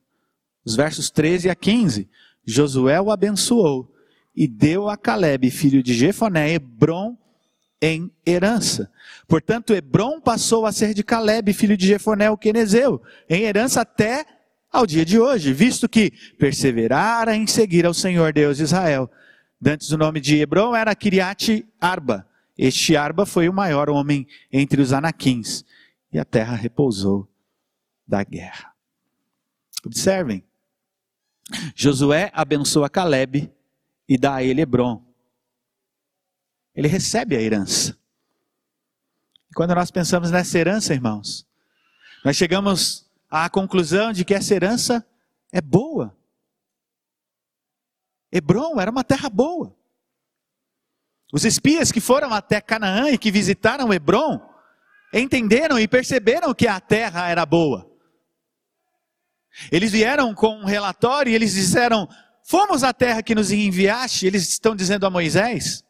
Os 0.65 0.75
versos 0.75 1.11
13 1.11 1.49
a 1.49 1.55
15. 1.55 2.09
Josué 2.43 2.99
o 2.99 3.11
abençoou 3.11 3.93
e 4.35 4.47
deu 4.47 4.89
a 4.89 4.97
Caleb, 4.97 5.51
filho 5.51 5.83
de 5.83 5.93
Jefoné, 5.93 6.53
Hebron 6.53 7.15
em 7.81 8.11
herança. 8.25 8.91
Portanto, 9.27 9.73
Hebron 9.73 10.19
passou 10.19 10.65
a 10.65 10.71
ser 10.71 10.93
de 10.93 11.03
Caleb, 11.03 11.53
filho 11.53 11.77
de 11.77 11.87
Jefoné, 11.87 12.29
o 12.29 12.37
quenezeu, 12.37 13.01
em 13.29 13.43
herança 13.43 13.81
até 13.81 14.25
ao 14.71 14.85
dia 14.85 15.05
de 15.05 15.19
hoje, 15.19 15.53
visto 15.53 15.87
que 15.87 16.11
perseverara 16.37 17.35
em 17.35 17.47
seguir 17.47 17.85
ao 17.85 17.93
Senhor 17.93 18.33
Deus 18.33 18.57
de 18.57 18.63
Israel. 18.63 19.09
Dantes 19.59 19.91
o 19.91 19.97
nome 19.97 20.19
de 20.19 20.37
Hebron 20.37 20.75
era 20.75 20.95
Kiriat 20.95 21.65
Arba. 21.79 22.27
Este 22.57 22.95
Arba 22.95 23.25
foi 23.25 23.47
o 23.47 23.53
maior 23.53 23.89
homem 23.89 24.27
entre 24.51 24.81
os 24.81 24.93
anaquins, 24.93 25.65
e 26.11 26.19
a 26.19 26.25
terra 26.25 26.55
repousou 26.55 27.27
da 28.07 28.23
guerra. 28.23 28.73
Observem, 29.85 30.43
Josué 31.75 32.29
abençoa 32.33 32.89
Caleb 32.89 33.51
e 34.07 34.17
dá 34.17 34.35
a 34.35 34.43
ele 34.43 34.61
Hebron 34.61 35.08
ele 36.75 36.87
recebe 36.87 37.35
a 37.35 37.41
herança. 37.41 37.97
E 39.49 39.53
quando 39.53 39.73
nós 39.73 39.91
pensamos 39.91 40.31
nessa 40.31 40.57
herança, 40.57 40.93
irmãos, 40.93 41.47
nós 42.23 42.35
chegamos 42.35 43.09
à 43.29 43.49
conclusão 43.49 44.11
de 44.11 44.23
que 44.23 44.33
essa 44.33 44.53
herança 44.53 45.05
é 45.51 45.61
boa. 45.61 46.15
Hebron 48.31 48.79
era 48.79 48.91
uma 48.91 49.03
terra 49.03 49.29
boa. 49.29 49.75
Os 51.31 51.45
espias 51.45 51.91
que 51.91 52.01
foram 52.01 52.33
até 52.33 52.59
Canaã 52.59 53.09
e 53.09 53.17
que 53.17 53.31
visitaram 53.31 53.93
Hebron, 53.93 54.39
entenderam 55.13 55.79
e 55.79 55.87
perceberam 55.87 56.53
que 56.53 56.67
a 56.67 56.79
terra 56.79 57.29
era 57.29 57.45
boa. 57.45 57.89
Eles 59.71 59.91
vieram 59.91 60.33
com 60.33 60.59
um 60.59 60.65
relatório 60.65 61.31
e 61.31 61.35
eles 61.35 61.53
disseram: 61.53 62.07
Fomos 62.43 62.83
à 62.83 62.93
terra 62.93 63.21
que 63.21 63.35
nos 63.35 63.51
enviaste, 63.51 64.25
eles 64.25 64.47
estão 64.47 64.75
dizendo 64.75 65.05
a 65.05 65.09
Moisés, 65.09 65.83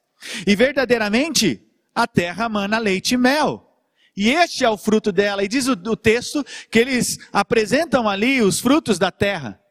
e 0.46 0.56
verdadeiramente 0.56 1.66
a 1.94 2.08
terra 2.08 2.48
mana 2.50 2.78
leite 2.78 3.16
e 3.16 3.18
mel. 3.18 3.66
E 4.16 4.30
este 4.30 4.66
é 4.66 4.70
o 4.70 4.78
fruto 4.78 5.12
dela. 5.12 5.44
E 5.44 5.48
diz 5.48 5.68
o, 5.68 5.74
o 5.74 5.96
texto 5.96 6.44
que 6.70 6.80
eles 6.80 7.18
apresentam 7.32 8.08
ali 8.08 8.42
os 8.42 8.60
frutos 8.60 9.00
da 9.00 9.12
terra: 9.12 9.62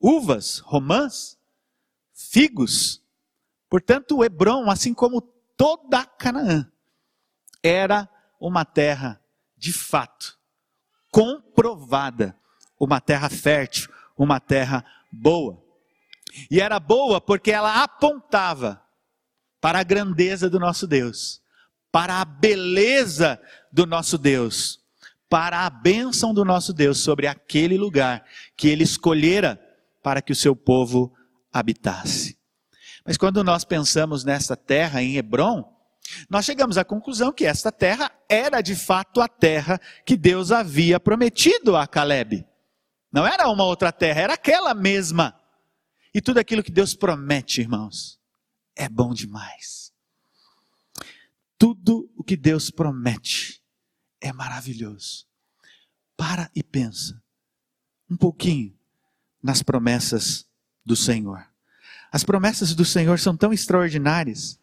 uvas, 0.00 0.58
romãs, 0.58 1.38
figos. 2.12 3.02
Portanto, 3.68 4.22
Hebron, 4.22 4.70
assim 4.70 4.94
como 4.94 5.20
toda 5.56 6.04
Canaã, 6.04 6.70
era 7.62 8.08
uma 8.38 8.64
terra 8.64 9.20
de 9.56 9.72
fato 9.72 10.38
comprovada, 11.10 12.38
uma 12.78 13.00
terra 13.00 13.30
fértil, 13.30 13.90
uma 14.18 14.38
terra 14.38 14.84
boa. 15.10 15.62
E 16.50 16.60
era 16.60 16.78
boa 16.78 17.20
porque 17.20 17.50
ela 17.50 17.82
apontava 17.82 18.85
para 19.66 19.80
a 19.80 19.82
grandeza 19.82 20.48
do 20.48 20.60
nosso 20.60 20.86
Deus, 20.86 21.42
para 21.90 22.20
a 22.20 22.24
beleza 22.24 23.36
do 23.72 23.84
nosso 23.84 24.16
Deus, 24.16 24.78
para 25.28 25.66
a 25.66 25.70
bênção 25.70 26.32
do 26.32 26.44
nosso 26.44 26.72
Deus 26.72 27.00
sobre 27.00 27.26
aquele 27.26 27.76
lugar 27.76 28.24
que 28.56 28.68
ele 28.68 28.84
escolhera 28.84 29.60
para 30.04 30.22
que 30.22 30.30
o 30.30 30.36
seu 30.36 30.54
povo 30.54 31.12
habitasse. 31.52 32.38
Mas 33.04 33.16
quando 33.16 33.42
nós 33.42 33.64
pensamos 33.64 34.22
nessa 34.22 34.56
terra 34.56 35.02
em 35.02 35.16
Hebron, 35.16 35.64
nós 36.30 36.44
chegamos 36.44 36.78
à 36.78 36.84
conclusão 36.84 37.32
que 37.32 37.44
esta 37.44 37.72
terra 37.72 38.12
era 38.28 38.60
de 38.60 38.76
fato 38.76 39.20
a 39.20 39.26
terra 39.26 39.80
que 40.04 40.16
Deus 40.16 40.52
havia 40.52 41.00
prometido 41.00 41.76
a 41.76 41.88
Caleb. 41.88 42.46
Não 43.12 43.26
era 43.26 43.48
uma 43.48 43.64
outra 43.64 43.90
terra, 43.90 44.20
era 44.20 44.34
aquela 44.34 44.74
mesma. 44.74 45.34
E 46.14 46.20
tudo 46.20 46.38
aquilo 46.38 46.62
que 46.62 46.70
Deus 46.70 46.94
promete, 46.94 47.62
irmãos, 47.62 48.15
é 48.76 48.88
bom 48.88 49.14
demais. 49.14 49.92
Tudo 51.58 52.12
o 52.14 52.22
que 52.22 52.36
Deus 52.36 52.70
promete 52.70 53.62
é 54.20 54.32
maravilhoso. 54.32 55.26
Para 56.16 56.50
e 56.54 56.62
pensa 56.62 57.20
um 58.08 58.16
pouquinho 58.16 58.78
nas 59.42 59.62
promessas 59.62 60.46
do 60.84 60.94
Senhor. 60.94 61.46
As 62.12 62.22
promessas 62.22 62.74
do 62.74 62.84
Senhor 62.84 63.18
são 63.18 63.36
tão 63.36 63.52
extraordinárias 63.52 64.60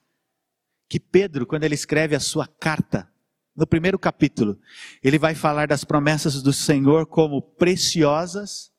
que 0.88 0.99
Pedro, 0.99 1.45
quando 1.45 1.63
ele 1.63 1.76
escreve 1.76 2.15
a 2.15 2.19
sua 2.19 2.47
carta, 2.47 3.12
no 3.56 3.67
primeiro 3.67 3.99
capítulo, 3.99 4.60
ele 5.04 5.19
vai 5.19 5.36
falar 5.36 5.67
das 5.67 5.84
promessas 5.84 6.41
do 6.41 6.52
Senhor 6.52 7.06
como 7.06 7.41
preciosas 7.41 8.71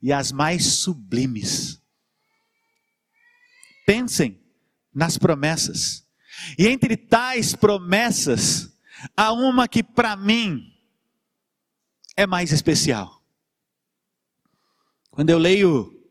e 0.00 0.12
as 0.12 0.32
mais 0.32 0.64
sublimes. 0.66 1.82
Pensem 3.86 4.40
nas 4.98 5.16
promessas. 5.16 6.04
E 6.58 6.66
entre 6.66 6.96
tais 6.96 7.54
promessas, 7.54 8.76
há 9.16 9.32
uma 9.32 9.68
que 9.68 9.80
para 9.80 10.16
mim 10.16 10.74
é 12.16 12.26
mais 12.26 12.50
especial. 12.50 13.22
Quando 15.08 15.30
eu 15.30 15.38
leio 15.38 16.04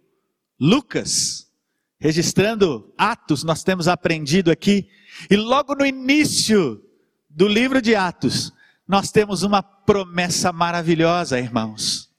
Lucas, 0.57 1.51
registrando 1.99 2.93
Atos, 2.97 3.43
nós 3.43 3.61
temos 3.61 3.89
aprendido 3.89 4.49
aqui 4.49 4.89
e 5.29 5.35
logo 5.35 5.75
no 5.75 5.85
início 5.85 6.81
do 7.29 7.45
livro 7.45 7.81
de 7.81 7.93
Atos, 7.93 8.53
nós 8.87 9.11
temos 9.11 9.43
uma 9.43 9.61
promessa 9.61 10.53
maravilhosa, 10.53 11.37
irmãos. 11.37 12.09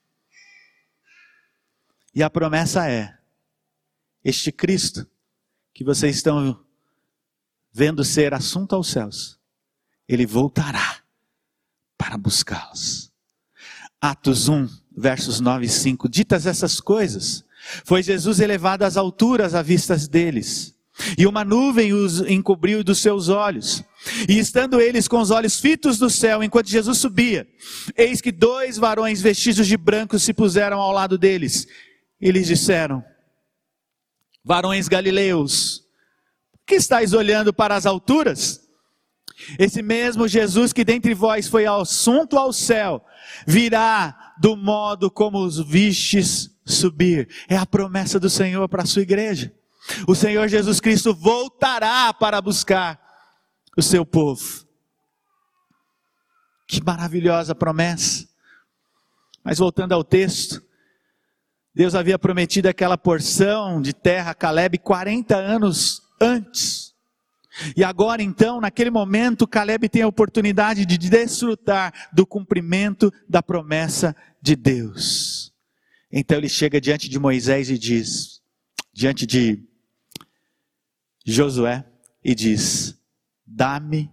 E 2.15 2.23
a 2.23 2.29
promessa 2.29 2.91
é: 2.91 3.19
este 4.23 4.53
Cristo 4.53 5.07
que 5.79 5.85
vocês 5.85 6.17
estão 6.17 6.59
vendo 7.73 8.03
ser 8.03 8.35
assunto 8.35 8.75
aos 8.75 8.89
céus, 8.89 9.39
ele 10.09 10.27
voltará 10.27 10.97
para 11.97 12.19
buscá-los. 12.19 13.13
Atos 14.01 14.49
1, 14.49 14.69
versos 14.97 15.39
9 15.39 15.67
e 15.67 15.69
5. 15.69 16.09
Ditas 16.09 16.47
essas 16.47 16.81
coisas, 16.81 17.45
foi 17.85 18.03
Jesus 18.03 18.41
elevado 18.41 18.83
às 18.83 18.97
alturas 18.97 19.55
à 19.55 19.63
vista 19.63 19.97
deles 19.97 20.75
e 21.17 21.29
uma 21.29 21.45
nuvem 21.45 21.93
os 21.93 22.23
encobriu 22.23 22.83
dos 22.83 22.99
seus 22.99 23.29
olhos. 23.29 23.85
E 24.29 24.37
estando 24.37 24.81
eles 24.81 25.07
com 25.07 25.21
os 25.21 25.31
olhos 25.31 25.61
fitos 25.61 25.97
do 25.97 26.11
céu, 26.11 26.43
enquanto 26.43 26.69
Jesus 26.69 26.99
subia, 26.99 27.47
eis 27.97 28.21
que 28.21 28.33
dois 28.33 28.79
varões 28.79 29.23
vestidos 29.23 29.69
de 29.69 29.77
branco 29.77 30.19
se 30.19 30.35
puseram 30.35 30.81
ao 30.81 30.91
lado 30.91 31.17
deles. 31.17 31.69
E 32.21 32.33
lhes 32.33 32.49
disseram: 32.49 33.01
Varões 34.45 34.89
galileus, 34.89 35.83
que 36.67 36.77
estáis 36.77 37.13
olhando 37.13 37.53
para 37.53 37.75
as 37.75 37.87
alturas? 37.87 38.61
Esse 39.59 39.83
mesmo 39.83 40.27
Jesus 40.27 40.73
que 40.73 40.85
dentre 40.85 41.15
vós 41.15 41.47
foi 41.49 41.67
assunto 41.67 42.37
ao 42.37 42.53
céu, 42.53 43.05
virá 43.47 44.35
do 44.41 44.57
modo 44.57 45.11
como 45.11 45.39
os 45.39 45.59
vistes 45.59 46.51
subir. 46.65 47.29
É 47.49 47.57
a 47.57 47.67
promessa 47.67 48.19
do 48.19 48.29
Senhor 48.29 48.69
para 48.69 48.83
a 48.83 48.87
sua 48.87 49.03
igreja. 49.03 49.55
O 50.07 50.15
Senhor 50.15 50.49
Jesus 50.49 50.81
Cristo 50.81 51.15
voltará 51.15 52.13
para 52.13 52.41
buscar 52.41 53.01
o 53.77 53.83
seu 53.83 54.05
povo. 54.05 54.67
Que 56.67 56.83
maravilhosa 56.85 57.55
promessa. 57.55 58.29
Mas 59.43 59.59
voltando 59.59 59.93
ao 59.93 60.05
texto, 60.05 60.63
Deus 61.79 61.95
havia 61.95 62.19
prometido 62.19 62.69
aquela 62.69 62.99
porção 62.99 63.81
de 63.81 63.93
terra 63.93 64.33
a 64.33 64.35
Caleb 64.35 64.79
40 64.79 65.37
anos 65.37 66.03
antes. 66.21 66.93
E 67.77 67.85
agora 67.85 68.21
então, 68.21 68.61
naquele 68.61 68.91
momento, 68.91 69.47
Caleb 69.47 69.89
tem 69.89 70.03
a 70.03 70.09
oportunidade 70.09 70.85
de 70.85 70.99
desfrutar 70.99 72.11
do 72.13 72.27
cumprimento 72.27 73.13
da 73.29 73.41
promessa 73.41 74.17
de 74.43 74.57
Deus. 74.57 75.55
Então 76.11 76.39
ele 76.39 76.49
chega 76.49 76.81
diante 76.81 77.09
de 77.09 77.17
Moisés 77.17 77.71
e 77.71 77.79
diz, 77.79 78.43
diante 78.93 79.25
de 79.25 79.65
Josué 81.25 81.87
e 82.25 82.35
diz: 82.35 83.01
Dá-me 83.47 84.13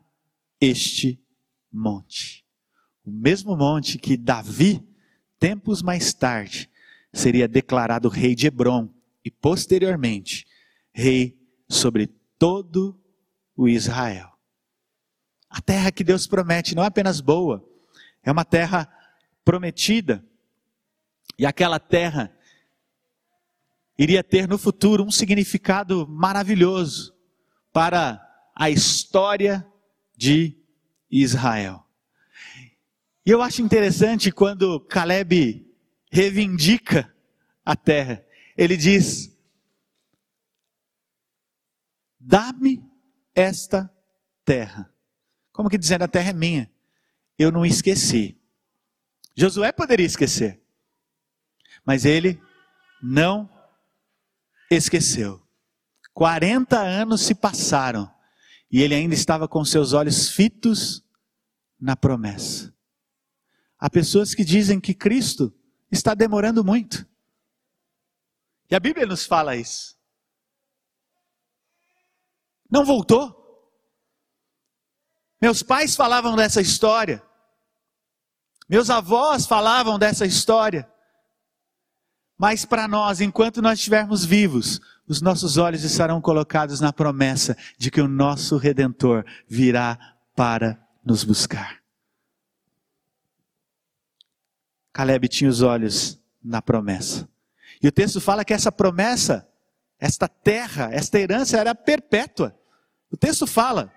este 0.62 1.20
monte. 1.74 2.46
O 3.04 3.10
mesmo 3.10 3.58
monte 3.58 3.98
que 3.98 4.16
Davi, 4.16 4.88
tempos 5.40 5.82
mais 5.82 6.14
tarde, 6.14 6.70
seria 7.16 7.48
declarado 7.48 8.10
rei 8.10 8.36
de 8.36 8.48
Hebron 8.48 8.90
e 9.24 9.32
posteriormente 9.32 10.46
rei 10.94 11.40
sobre 11.68 12.08
todo 12.38 13.00
o 13.56 13.70
Israel. 13.70 14.34
A 15.50 15.62
terra 15.62 15.92
que 15.92 16.04
Deus 16.04 16.28
promete 16.28 16.76
não 16.76 16.84
é 16.84 16.88
apenas 16.88 17.22
boa, 17.22 17.66
é 18.22 18.32
uma 18.32 18.44
terra 18.44 18.92
prometida. 19.46 20.24
E 21.40 21.46
aquela 21.46 21.80
terra 21.80 22.36
iria 23.98 24.24
ter 24.24 24.48
no 24.48 24.58
futuro 24.58 25.04
um 25.04 25.12
significado 25.12 26.06
maravilhoso 26.08 27.16
para 27.72 28.22
a 28.54 28.70
história 28.70 29.66
de 30.18 30.58
Israel. 31.10 31.86
E 33.26 33.32
eu 33.32 33.42
acho 33.42 33.62
interessante 33.62 34.32
quando 34.32 34.82
Caleb 34.82 35.65
reivindica 36.16 37.14
a 37.66 37.76
terra. 37.76 38.26
Ele 38.56 38.78
diz: 38.78 39.38
Dá-me 42.18 42.82
esta 43.36 43.94
terra. 44.46 44.90
Como 45.52 45.70
que 45.70 45.78
dizendo, 45.78 46.04
a 46.04 46.08
terra 46.08 46.30
é 46.30 46.34
minha. 46.34 46.72
Eu 47.38 47.52
não 47.52 47.66
esqueci. 47.66 48.40
Josué 49.36 49.74
poderia 49.74 50.06
esquecer, 50.06 50.62
mas 51.86 52.06
ele 52.06 52.42
não 53.04 53.50
esqueceu. 54.72 55.46
40 56.14 56.80
anos 56.80 57.24
se 57.24 57.36
passaram 57.36 58.10
e 58.72 58.82
ele 58.82 58.96
ainda 58.96 59.14
estava 59.14 59.50
com 59.50 59.66
seus 59.66 59.92
olhos 59.92 60.30
fitos 60.30 61.04
na 61.78 61.98
promessa. 61.98 62.74
Há 63.78 63.90
pessoas 63.90 64.34
que 64.34 64.46
dizem 64.46 64.80
que 64.80 64.94
Cristo 64.94 65.54
está 65.92 66.14
demorando 66.14 66.64
muito. 66.64 67.08
E 68.70 68.76
a 68.76 68.80
Bíblia 68.80 69.06
nos 69.06 69.26
fala 69.26 69.56
isso. 69.56 69.96
Não 72.70 72.84
voltou. 72.84 73.44
Meus 75.42 75.62
pais 75.62 75.96
falavam 75.96 76.36
dessa 76.36 76.62
história. 76.62 77.24
Meus 78.68 78.90
avós 78.90 79.46
falavam 79.46 80.00
dessa 80.00 80.26
história. 80.26 80.90
Mas 82.38 82.66
para 82.66 82.88
nós, 82.88 83.22
enquanto 83.22 83.62
nós 83.62 83.80
estivermos 83.80 84.26
vivos, 84.26 84.82
os 85.08 85.22
nossos 85.22 85.58
olhos 85.58 85.84
estarão 85.84 86.20
colocados 86.20 86.80
na 86.80 86.92
promessa 86.92 87.56
de 87.78 87.92
que 87.92 88.02
o 88.02 88.08
nosso 88.08 88.58
redentor 88.58 89.24
virá 89.48 89.98
para 90.36 90.80
nos 91.06 91.24
buscar. 91.24 91.85
Caleb 94.96 95.28
tinha 95.28 95.50
os 95.50 95.62
olhos 95.62 96.18
na 96.42 96.62
promessa. 96.62 97.28
E 97.84 97.88
o 97.88 97.92
texto 97.92 98.22
fala 98.22 98.46
que 98.46 98.54
essa 98.54 98.72
promessa, 98.72 99.46
esta 100.00 100.26
terra, 100.26 100.88
esta 100.90 101.20
herança 101.20 101.58
era 101.58 101.76
perpétua. 101.76 102.58
O 103.12 103.18
texto 103.18 103.46
fala. 103.46 103.92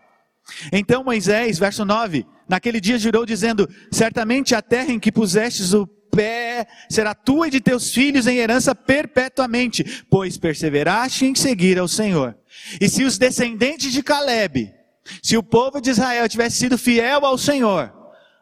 Então 0.73 1.05
Moisés, 1.05 1.57
verso 1.57 1.85
9, 1.85 2.27
naquele 2.49 2.81
dia 2.81 2.99
jurou 2.99 3.25
dizendo: 3.25 3.69
Certamente 3.93 4.57
a 4.57 4.61
terra 4.61 4.91
em 4.91 4.99
que 4.99 5.13
pusestes 5.13 5.73
o 5.73 5.87
pé 5.87 6.67
será 6.91 7.15
tua 7.15 7.47
e 7.47 7.53
de 7.53 7.61
teus 7.61 7.93
filhos 7.93 8.27
em 8.27 8.39
herança 8.39 8.75
perpetuamente, 8.75 10.05
pois 10.11 10.37
perseveraste 10.37 11.27
em 11.27 11.35
seguir 11.37 11.79
ao 11.79 11.87
Senhor. 11.87 12.37
E 12.81 12.89
se 12.89 13.05
os 13.05 13.17
descendentes 13.17 13.93
de 13.93 14.03
Caleb, 14.03 14.75
se 15.23 15.37
o 15.37 15.45
povo 15.45 15.81
de 15.81 15.91
Israel 15.91 16.29
tivesse 16.29 16.57
sido 16.57 16.77
fiel 16.77 17.25
ao 17.25 17.39
Senhor, 17.39 17.95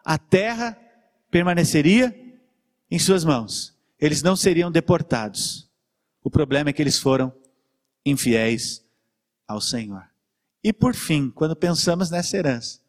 a 0.03 0.17
terra 0.17 0.75
permaneceria 1.31 2.25
em 2.91 2.99
suas 2.99 3.25
mãos. 3.25 3.77
Eles 3.99 4.23
não 4.23 4.37
seriam 4.37 4.71
deportados. 4.71 5.69
O 6.23 6.31
problema 6.31 6.71
é 6.71 6.73
que 6.73 6.83
eles 6.83 6.99
foram 6.99 7.33
infiéis 8.05 8.85
ao 9.47 9.61
Senhor. 9.61 10.05
E 10.63 10.73
por 10.73 10.95
fim, 10.95 11.31
quando 11.31 11.55
pensamos 11.55 12.11
nessa 12.11 12.37
herança, 12.37 12.81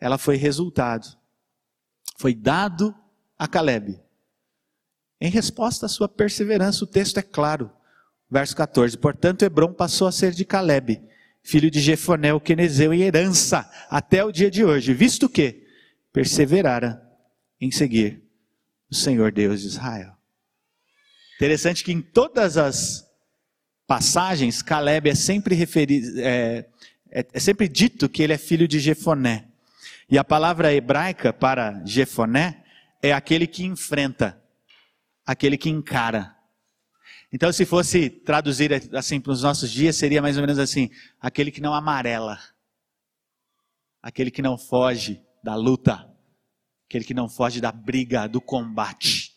ela 0.00 0.18
foi 0.18 0.36
resultado, 0.36 1.06
foi 2.16 2.34
dado 2.34 2.94
a 3.38 3.48
Caleb. 3.48 4.00
Em 5.20 5.30
resposta 5.30 5.86
à 5.86 5.88
sua 5.88 6.08
perseverança, 6.08 6.84
o 6.84 6.86
texto 6.86 7.18
é 7.18 7.22
claro. 7.22 7.70
Verso 8.30 8.54
14: 8.56 8.96
Portanto, 8.98 9.42
Hebron 9.42 9.72
passou 9.72 10.06
a 10.06 10.12
ser 10.12 10.32
de 10.32 10.44
Caleb, 10.44 11.02
filho 11.42 11.70
de 11.70 11.80
Jefoné, 11.80 12.32
o 12.32 12.40
quenezeu, 12.40 12.92
em 12.92 13.02
herança 13.02 13.70
até 13.90 14.24
o 14.24 14.32
dia 14.32 14.50
de 14.50 14.64
hoje, 14.64 14.94
visto 14.94 15.28
que 15.28 15.66
perseverara 16.12 17.02
em 17.60 17.70
seguir 17.70 18.23
o 18.94 18.96
Senhor 18.96 19.32
Deus 19.32 19.60
de 19.60 19.66
Israel. 19.66 20.16
Interessante 21.34 21.82
que 21.82 21.92
em 21.92 22.00
todas 22.00 22.56
as 22.56 23.04
passagens, 23.88 24.62
Caleb 24.62 25.10
é 25.10 25.14
sempre 25.16 25.56
referido, 25.56 26.20
é, 26.20 26.64
é, 27.10 27.26
é 27.32 27.40
sempre 27.40 27.68
dito 27.68 28.08
que 28.08 28.22
ele 28.22 28.32
é 28.32 28.38
filho 28.38 28.68
de 28.68 28.78
Jefoné. 28.78 29.48
E 30.08 30.16
a 30.16 30.22
palavra 30.22 30.72
hebraica 30.72 31.32
para 31.32 31.84
Jefoné 31.84 32.64
é 33.02 33.12
aquele 33.12 33.48
que 33.48 33.64
enfrenta, 33.64 34.40
aquele 35.26 35.58
que 35.58 35.68
encara. 35.68 36.32
Então, 37.32 37.52
se 37.52 37.66
fosse 37.66 38.08
traduzir 38.08 38.70
assim 38.94 39.20
para 39.20 39.32
os 39.32 39.42
nossos 39.42 39.72
dias, 39.72 39.96
seria 39.96 40.22
mais 40.22 40.36
ou 40.36 40.42
menos 40.42 40.58
assim: 40.58 40.88
aquele 41.20 41.50
que 41.50 41.60
não 41.60 41.74
amarela, 41.74 42.38
aquele 44.00 44.30
que 44.30 44.40
não 44.40 44.56
foge 44.56 45.20
da 45.42 45.56
luta, 45.56 46.13
aquele 46.94 47.04
que 47.04 47.14
não 47.14 47.28
foge 47.28 47.60
da 47.60 47.72
briga, 47.72 48.28
do 48.28 48.40
combate. 48.40 49.34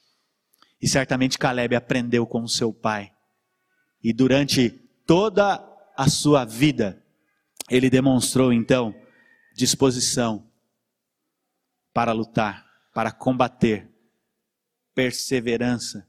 E 0.80 0.88
certamente 0.88 1.40
Caleb 1.40 1.76
aprendeu 1.76 2.26
com 2.28 2.48
seu 2.48 2.72
pai. 2.72 3.12
E 4.04 4.14
durante 4.14 4.70
toda 5.06 5.64
a 5.98 6.08
sua 6.08 6.46
vida, 6.46 7.04
ele 7.70 7.90
demonstrou 7.90 8.54
então 8.54 8.94
disposição 9.56 10.48
para 11.92 12.12
lutar 12.12 12.68
para 12.98 13.12
combater, 13.12 13.88
perseverança, 14.96 16.08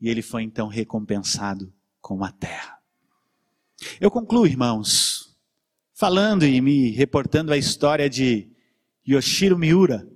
e 0.00 0.08
ele 0.08 0.22
foi 0.22 0.44
então 0.44 0.68
recompensado 0.68 1.74
com 2.00 2.22
a 2.22 2.30
terra. 2.30 2.78
Eu 4.00 4.08
concluo, 4.08 4.46
irmãos, 4.46 5.36
falando 5.92 6.44
e 6.44 6.60
me 6.60 6.90
reportando 6.90 7.52
a 7.52 7.56
história 7.56 8.08
de 8.08 8.48
Yoshiro 9.04 9.58
Miura, 9.58 10.08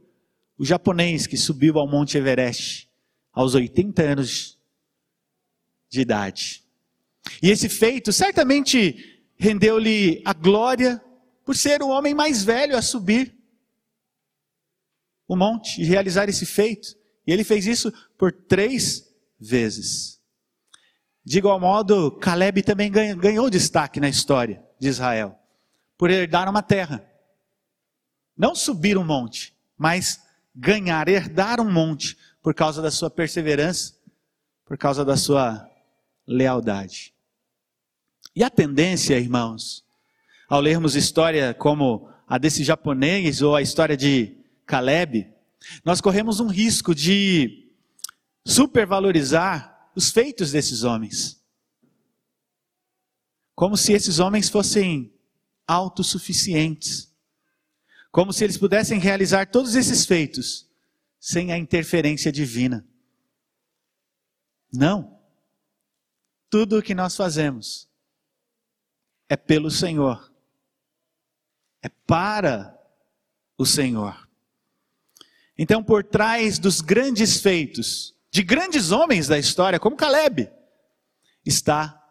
o 0.59 0.65
japonês 0.65 1.27
que 1.27 1.37
subiu 1.37 1.79
ao 1.79 1.89
Monte 1.89 2.17
Everest 2.17 2.89
aos 3.33 3.55
80 3.55 4.03
anos 4.03 4.59
de 5.91 6.01
idade. 6.01 6.65
E 7.43 7.51
esse 7.51 7.69
feito 7.69 8.13
certamente 8.13 9.23
rendeu-lhe 9.37 10.23
a 10.25 10.33
glória 10.33 11.03
por 11.45 11.55
ser 11.55 11.83
o 11.83 11.89
homem 11.89 12.15
mais 12.15 12.43
velho 12.43 12.77
a 12.77 12.83
subir 12.83 13.37
o 15.29 15.37
monte 15.37 15.83
e 15.83 15.85
realizar 15.85 16.29
esse 16.29 16.47
feito. 16.47 16.97
E 17.27 17.33
ele 17.33 17.45
fez 17.45 17.67
isso 17.67 17.93
por 18.17 18.33
três 18.33 19.13
vezes. 19.39 20.21
De 21.25 21.39
igual 21.39 21.59
modo, 21.59 22.13
Caleb 22.13 22.63
também 22.63 22.91
ganhou 22.91 23.51
destaque 23.51 23.99
na 23.99 24.09
história 24.09 24.65
de 24.79 24.89
Israel, 24.89 25.37
por 25.99 26.09
herdar 26.09 26.49
uma 26.49 26.63
terra. 26.63 27.05
Não 28.37 28.55
subir 28.55 28.97
um 28.97 29.05
monte, 29.05 29.57
mas 29.77 30.21
ganhar, 30.57 31.09
herdar 31.09 31.61
um 31.61 31.71
monte, 31.71 32.17
por 32.43 32.55
causa 32.55 32.81
da 32.81 32.91
sua 32.91 33.11
perseverança, 33.11 33.95
por 34.65 34.79
causa 34.79 35.05
da 35.05 35.17
sua 35.17 35.69
lealdade. 36.27 37.15
E 38.35 38.43
a 38.43 38.49
tendência, 38.49 39.19
irmãos, 39.19 39.85
ao 40.49 40.61
lermos 40.61 40.97
história 40.97 41.53
como 41.53 42.09
a 42.27 42.39
desse 42.39 42.65
japonês 42.65 43.43
ou 43.43 43.55
a 43.55 43.63
história 43.63 43.97
de 43.97 44.37
Caleb, 44.65 45.33
nós 45.85 46.01
corremos 46.01 46.41
um 46.41 46.49
risco 46.49 46.95
de 46.95 47.71
supervalorizar 48.45 49.91
os 49.95 50.11
feitos 50.11 50.53
desses 50.53 50.85
homens. 50.85 51.43
Como 53.55 53.77
se 53.77 53.93
esses 53.93 54.19
homens 54.19 54.49
fossem 54.49 55.13
autossuficientes. 55.67 57.06
Como 58.17 58.33
se 58.33 58.45
eles 58.45 58.57
pudessem 58.57 58.99
realizar 58.99 59.51
todos 59.51 59.75
esses 59.75 60.07
feitos 60.07 60.67
sem 61.21 61.53
a 61.53 61.59
interferência 61.59 62.33
divina. 62.33 62.83
Não. 64.73 65.21
Tudo 66.49 66.79
o 66.79 66.83
que 66.83 66.95
nós 66.95 67.15
fazemos 67.15 67.87
é 69.29 69.37
pelo 69.37 69.71
Senhor. 69.71 70.33
É 71.83 71.91
para 71.91 72.75
o 73.59 73.67
Senhor. 73.67 74.27
Então, 75.59 75.85
por 75.85 76.03
trás 76.03 76.59
dos 76.59 76.81
grandes 76.81 77.39
feitos, 77.43 78.17
de 78.31 78.43
grandes 78.43 78.93
homens 78.93 79.29
da 79.29 79.39
história, 79.39 79.79
como 79.79 79.95
Caleb, 79.95 80.51
está 81.45 82.03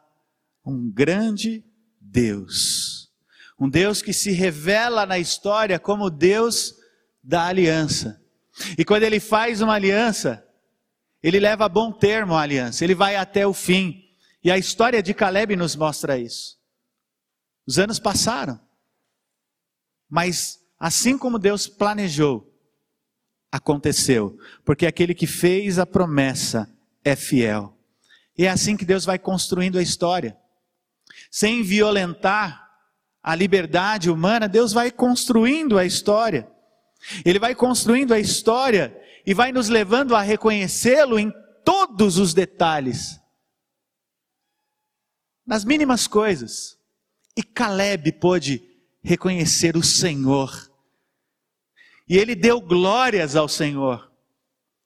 um 0.64 0.88
grande 0.88 1.66
Deus. 2.00 2.95
Um 3.60 3.70
Deus 3.70 4.02
que 4.02 4.14
se 4.14 4.32
revela 4.32 5.06
na 5.06 5.18
história 5.18 5.80
como 5.80 6.10
Deus 6.10 6.76
da 7.24 7.46
aliança. 7.46 8.22
E 8.78 8.86
quando 8.86 9.04
ele 9.04 9.20
faz 9.20 9.62
uma 9.62 9.74
aliança, 9.74 10.46
ele 11.24 11.40
leva 11.40 11.66
a 11.66 11.70
bom 11.70 11.92
termo 11.92 12.36
a 12.36 12.42
aliança, 12.42 12.84
ele 12.84 12.96
vai 12.96 13.16
até 13.16 13.48
o 13.48 13.54
fim. 13.54 14.04
E 14.44 14.52
a 14.52 14.58
história 14.58 15.02
de 15.02 15.14
Caleb 15.14 15.56
nos 15.56 15.76
mostra 15.76 16.18
isso. 16.18 16.60
Os 17.66 17.80
anos 17.80 17.98
passaram, 17.98 18.60
mas 20.08 20.60
assim 20.78 21.18
como 21.18 21.40
Deus 21.40 21.68
planejou, 21.68 22.54
aconteceu, 23.52 24.38
porque 24.64 24.86
aquele 24.86 25.16
que 25.16 25.26
fez 25.26 25.80
a 25.80 25.86
promessa 25.86 26.72
é 27.04 27.16
fiel. 27.16 27.76
E 28.38 28.46
é 28.46 28.50
assim 28.50 28.76
que 28.76 28.86
Deus 28.86 29.06
vai 29.06 29.18
construindo 29.18 29.78
a 29.78 29.82
história. 29.82 30.38
Sem 31.32 31.64
violentar 31.64 32.65
a 33.26 33.34
liberdade 33.34 34.12
humana, 34.12 34.48
Deus 34.48 34.72
vai 34.72 34.92
construindo 34.92 35.78
a 35.80 35.86
história. 35.86 36.48
Ele 37.26 37.40
vai 37.40 37.56
construindo 37.56 38.14
a 38.14 38.20
história 38.20 38.96
e 39.26 39.34
vai 39.34 39.52
nos 39.52 39.68
levando 39.68 40.16
a 40.16 40.22
reconhecê-lo 40.22 41.18
em 41.18 41.34
todos 41.64 42.20
os 42.20 42.34
detalhes. 42.34 43.20
Nas 45.46 45.66
mínimas 45.66 46.06
coisas. 46.06 46.78
E 47.36 47.42
Caleb 47.42 48.12
pôde 48.14 48.62
reconhecer 49.04 49.76
o 49.76 49.84
Senhor 49.84 50.70
e 52.08 52.18
ele 52.18 52.36
deu 52.36 52.62
glórias 52.62 53.36
ao 53.36 53.48
Senhor. 53.48 54.12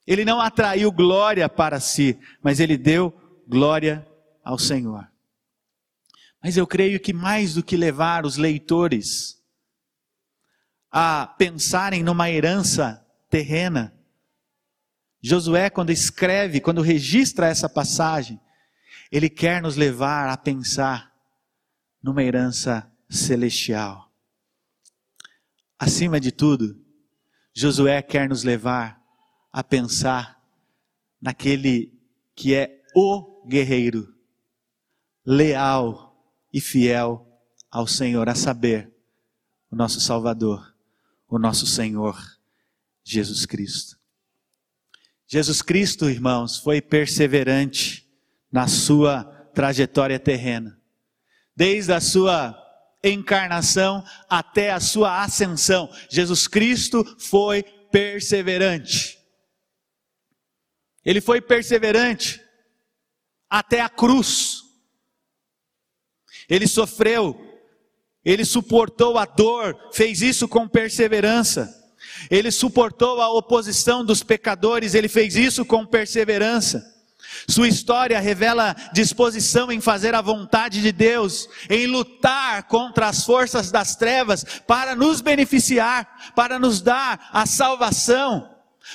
Ele 0.08 0.26
não 0.26 0.40
atraiu 0.40 0.92
glória 0.92 1.48
para 1.48 1.80
si, 1.80 2.18
mas 2.42 2.60
ele 2.60 2.78
deu 2.78 3.14
glória 3.48 4.08
ao 4.44 4.58
Senhor. 4.58 5.09
Mas 6.42 6.56
eu 6.56 6.66
creio 6.66 7.00
que 7.00 7.12
mais 7.12 7.54
do 7.54 7.64
que 7.64 7.76
levar 7.76 8.26
os 8.26 8.38
leitores 8.38 9.38
a 10.92 11.28
pensarem 11.28 12.02
numa 12.02 12.30
herança 12.30 13.06
terrena, 13.30 13.94
Josué, 15.22 15.70
quando 15.70 15.92
escreve, 15.92 16.62
quando 16.62 16.82
registra 16.82 17.48
essa 17.48 17.68
passagem, 17.68 18.40
ele 19.12 19.30
quer 19.30 19.62
nos 19.62 19.76
levar 19.76 20.30
a 20.30 20.38
pensar 20.38 21.14
numa 22.02 22.24
herança 22.24 22.90
celestial. 23.10 24.10
Acima 25.78 26.20
de 26.20 26.32
tudo, 26.32 26.82
Josué 27.54 28.02
quer 28.02 28.30
nos 28.30 28.44
levar 28.44 29.02
a 29.52 29.62
pensar 29.62 30.42
naquele 31.22 31.94
que 32.34 32.56
é 32.56 32.82
o 32.96 33.46
guerreiro, 33.46 34.14
leal 35.26 36.09
e 36.52 36.60
fiel 36.60 37.26
ao 37.72 37.88
Senhor, 37.88 38.28
a 38.28 38.36
saber, 38.36 38.92
o 39.72 39.76
nosso 39.76 40.02
Salvador, 40.02 40.76
o 41.28 41.38
nosso 41.38 41.68
Senhor, 41.68 42.18
Jesus 43.04 43.46
Cristo. 43.46 43.98
Jesus 45.28 45.62
Cristo, 45.62 46.10
irmãos, 46.10 46.58
foi 46.58 46.82
perseverante 46.82 48.10
na 48.52 48.68
sua 48.68 49.24
trajetória 49.54 50.20
terrena. 50.20 50.82
Desde 51.56 51.94
a 51.94 52.02
sua 52.02 52.58
encarnação 53.04 54.04
até 54.28 54.72
a 54.72 54.80
sua 54.80 55.24
ascensão, 55.24 55.90
Jesus 56.10 56.48
Cristo 56.48 57.06
foi 57.20 57.62
perseverante. 57.92 59.20
Ele 61.06 61.22
foi 61.22 61.42
perseverante 61.42 62.42
até 63.50 63.82
a 63.82 63.90
cruz. 63.90 64.64
Ele 66.50 66.68
sofreu, 66.68 67.40
ele 68.26 68.44
suportou 68.44 69.18
a 69.18 69.26
dor, 69.26 69.78
fez 69.92 70.22
isso 70.22 70.48
com 70.48 70.68
perseverança. 70.68 71.76
Ele 72.30 72.52
suportou 72.52 73.22
a 73.22 73.32
oposição 73.32 74.04
dos 74.04 74.24
pecadores, 74.24 74.94
ele 74.94 75.08
fez 75.08 75.36
isso 75.36 75.64
com 75.64 75.86
perseverança. 75.86 76.84
Sua 77.48 77.68
história 77.68 78.20
revela 78.20 78.76
disposição 78.94 79.72
em 79.72 79.80
fazer 79.80 80.16
a 80.16 80.22
vontade 80.22 80.82
de 80.82 80.92
Deus, 80.92 81.48
em 81.70 81.86
lutar 81.86 82.64
contra 82.64 83.08
as 83.08 83.24
forças 83.24 83.72
das 83.72 83.96
trevas 83.96 84.44
para 84.68 84.96
nos 84.96 85.22
beneficiar, 85.22 86.32
para 86.36 86.58
nos 86.58 86.82
dar 86.82 87.30
a 87.32 87.46
salvação, 87.46 88.50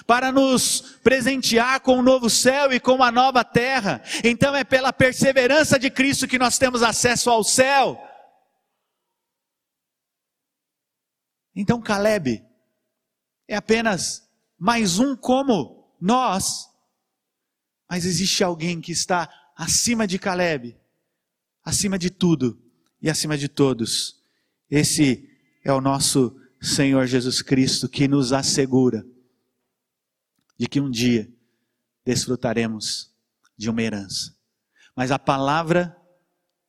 para 0.06 0.32
nos 0.32 0.80
presentear 1.02 1.80
com 1.80 1.96
o 1.96 1.98
um 1.98 2.02
novo 2.02 2.28
céu 2.28 2.72
e 2.72 2.80
com 2.80 2.92
uma 2.92 3.10
nova 3.10 3.44
terra. 3.44 4.02
Então 4.22 4.54
é 4.54 4.64
pela 4.64 4.92
perseverança 4.92 5.78
de 5.78 5.90
Cristo 5.90 6.26
que 6.26 6.38
nós 6.38 6.58
temos 6.58 6.82
acesso 6.82 7.30
ao 7.30 7.44
céu. 7.44 7.98
Então 11.54 11.80
Caleb 11.80 12.44
é 13.46 13.56
apenas 13.56 14.28
mais 14.58 14.98
um 14.98 15.14
como 15.14 15.94
nós, 16.00 16.68
mas 17.88 18.04
existe 18.04 18.42
alguém 18.42 18.80
que 18.80 18.92
está 18.92 19.28
acima 19.56 20.06
de 20.06 20.18
Caleb, 20.18 20.76
acima 21.64 21.98
de 21.98 22.10
tudo 22.10 22.60
e 23.00 23.08
acima 23.08 23.38
de 23.38 23.48
todos. 23.48 24.20
Esse 24.68 25.30
é 25.62 25.72
o 25.72 25.80
nosso 25.80 26.36
Senhor 26.60 27.06
Jesus 27.06 27.40
Cristo 27.42 27.88
que 27.88 28.08
nos 28.08 28.32
assegura 28.32 29.06
de 30.58 30.68
que 30.68 30.80
um 30.80 30.90
dia 30.90 31.32
desfrutaremos 32.04 33.14
de 33.56 33.70
uma 33.70 33.82
herança. 33.82 34.36
Mas 34.94 35.10
a 35.10 35.18
palavra 35.18 35.96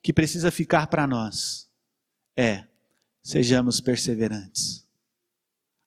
que 0.01 0.13
precisa 0.13 0.51
ficar 0.51 0.87
para 0.87 1.07
nós 1.07 1.69
é: 2.35 2.67
sejamos 3.21 3.81
perseverantes. 3.81 4.87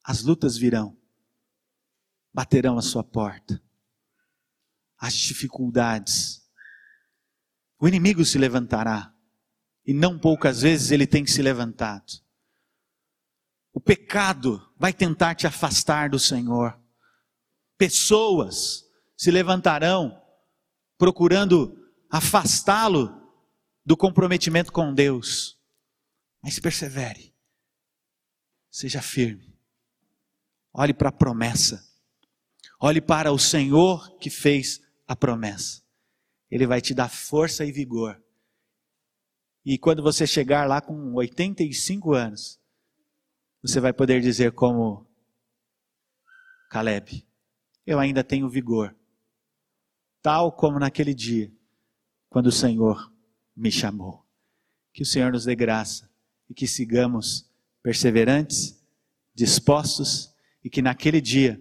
As 0.05 0.23
lutas 0.23 0.57
virão, 0.57 0.97
baterão 2.33 2.79
a 2.79 2.83
sua 2.83 3.05
porta, 3.05 3.63
as 4.97 5.15
dificuldades, 5.15 6.43
o 7.79 7.87
inimigo 7.87 8.25
se 8.25 8.39
levantará, 8.39 9.15
e 9.87 9.95
não 9.95 10.19
poucas 10.19 10.63
vezes 10.63 10.91
ele 10.91 11.07
tem 11.07 11.27
se 11.27 11.41
levantado. 11.41 12.21
O 13.73 13.81
pecado 13.81 14.69
vai 14.77 14.93
tentar 14.93 15.35
te 15.35 15.47
afastar 15.47 16.11
do 16.11 16.19
Senhor. 16.19 16.79
Pessoas 17.79 18.85
se 19.17 19.31
levantarão 19.31 20.21
procurando 20.99 21.89
afastá-lo 22.11 23.15
do 23.87 23.97
comprometimento 23.97 24.73
com 24.73 24.93
Deus. 24.93 25.59
Mas 26.43 26.59
persevere. 26.59 27.35
Seja 28.71 29.01
firme. 29.01 29.57
Olhe 30.73 30.93
para 30.93 31.09
a 31.09 31.13
promessa. 31.13 31.83
Olhe 32.81 33.01
para 33.01 33.33
o 33.33 33.39
Senhor 33.39 34.19
que 34.19 34.29
fez 34.29 34.81
a 35.07 35.17
promessa. 35.17 35.83
Ele 36.51 36.67
vai 36.67 36.81
te 36.81 36.95
dar 36.95 37.09
força 37.09 37.65
e 37.65 37.73
vigor. 37.73 38.23
E 39.65 39.77
quando 39.79 40.03
você 40.03 40.27
chegar 40.27 40.67
lá 40.67 40.81
com 40.81 41.15
85 41.15 42.15
anos, 42.15 42.61
você 43.63 43.81
vai 43.81 43.93
poder 43.93 44.21
dizer 44.21 44.53
como 44.53 45.07
Caleb: 46.71 47.28
Eu 47.89 47.99
ainda 47.99 48.23
tenho 48.23 48.51
vigor, 48.51 48.95
tal 50.21 50.53
como 50.53 50.79
naquele 50.79 51.15
dia, 51.15 51.51
quando 52.29 52.49
o 52.49 52.53
Senhor 52.53 53.11
me 53.57 53.73
chamou. 53.73 54.27
Que 54.93 55.03
o 55.03 55.07
Senhor 55.07 55.33
nos 55.33 55.47
dê 55.47 55.55
graça 55.55 56.07
e 56.51 56.53
que 56.53 56.67
sigamos 56.67 57.51
perseverantes, 57.83 58.79
dispostos 59.35 60.35
e 60.63 60.69
que 60.69 60.83
naquele 60.83 61.19
dia 61.19 61.59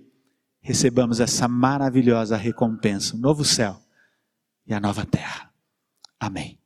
recebamos 0.59 1.21
essa 1.21 1.47
maravilhosa 1.47 2.35
recompensa, 2.35 3.15
o 3.15 3.19
novo 3.19 3.45
céu 3.45 3.81
e 4.65 4.73
a 4.73 4.81
nova 4.81 5.05
terra. 5.05 5.49
Amém. 6.19 6.59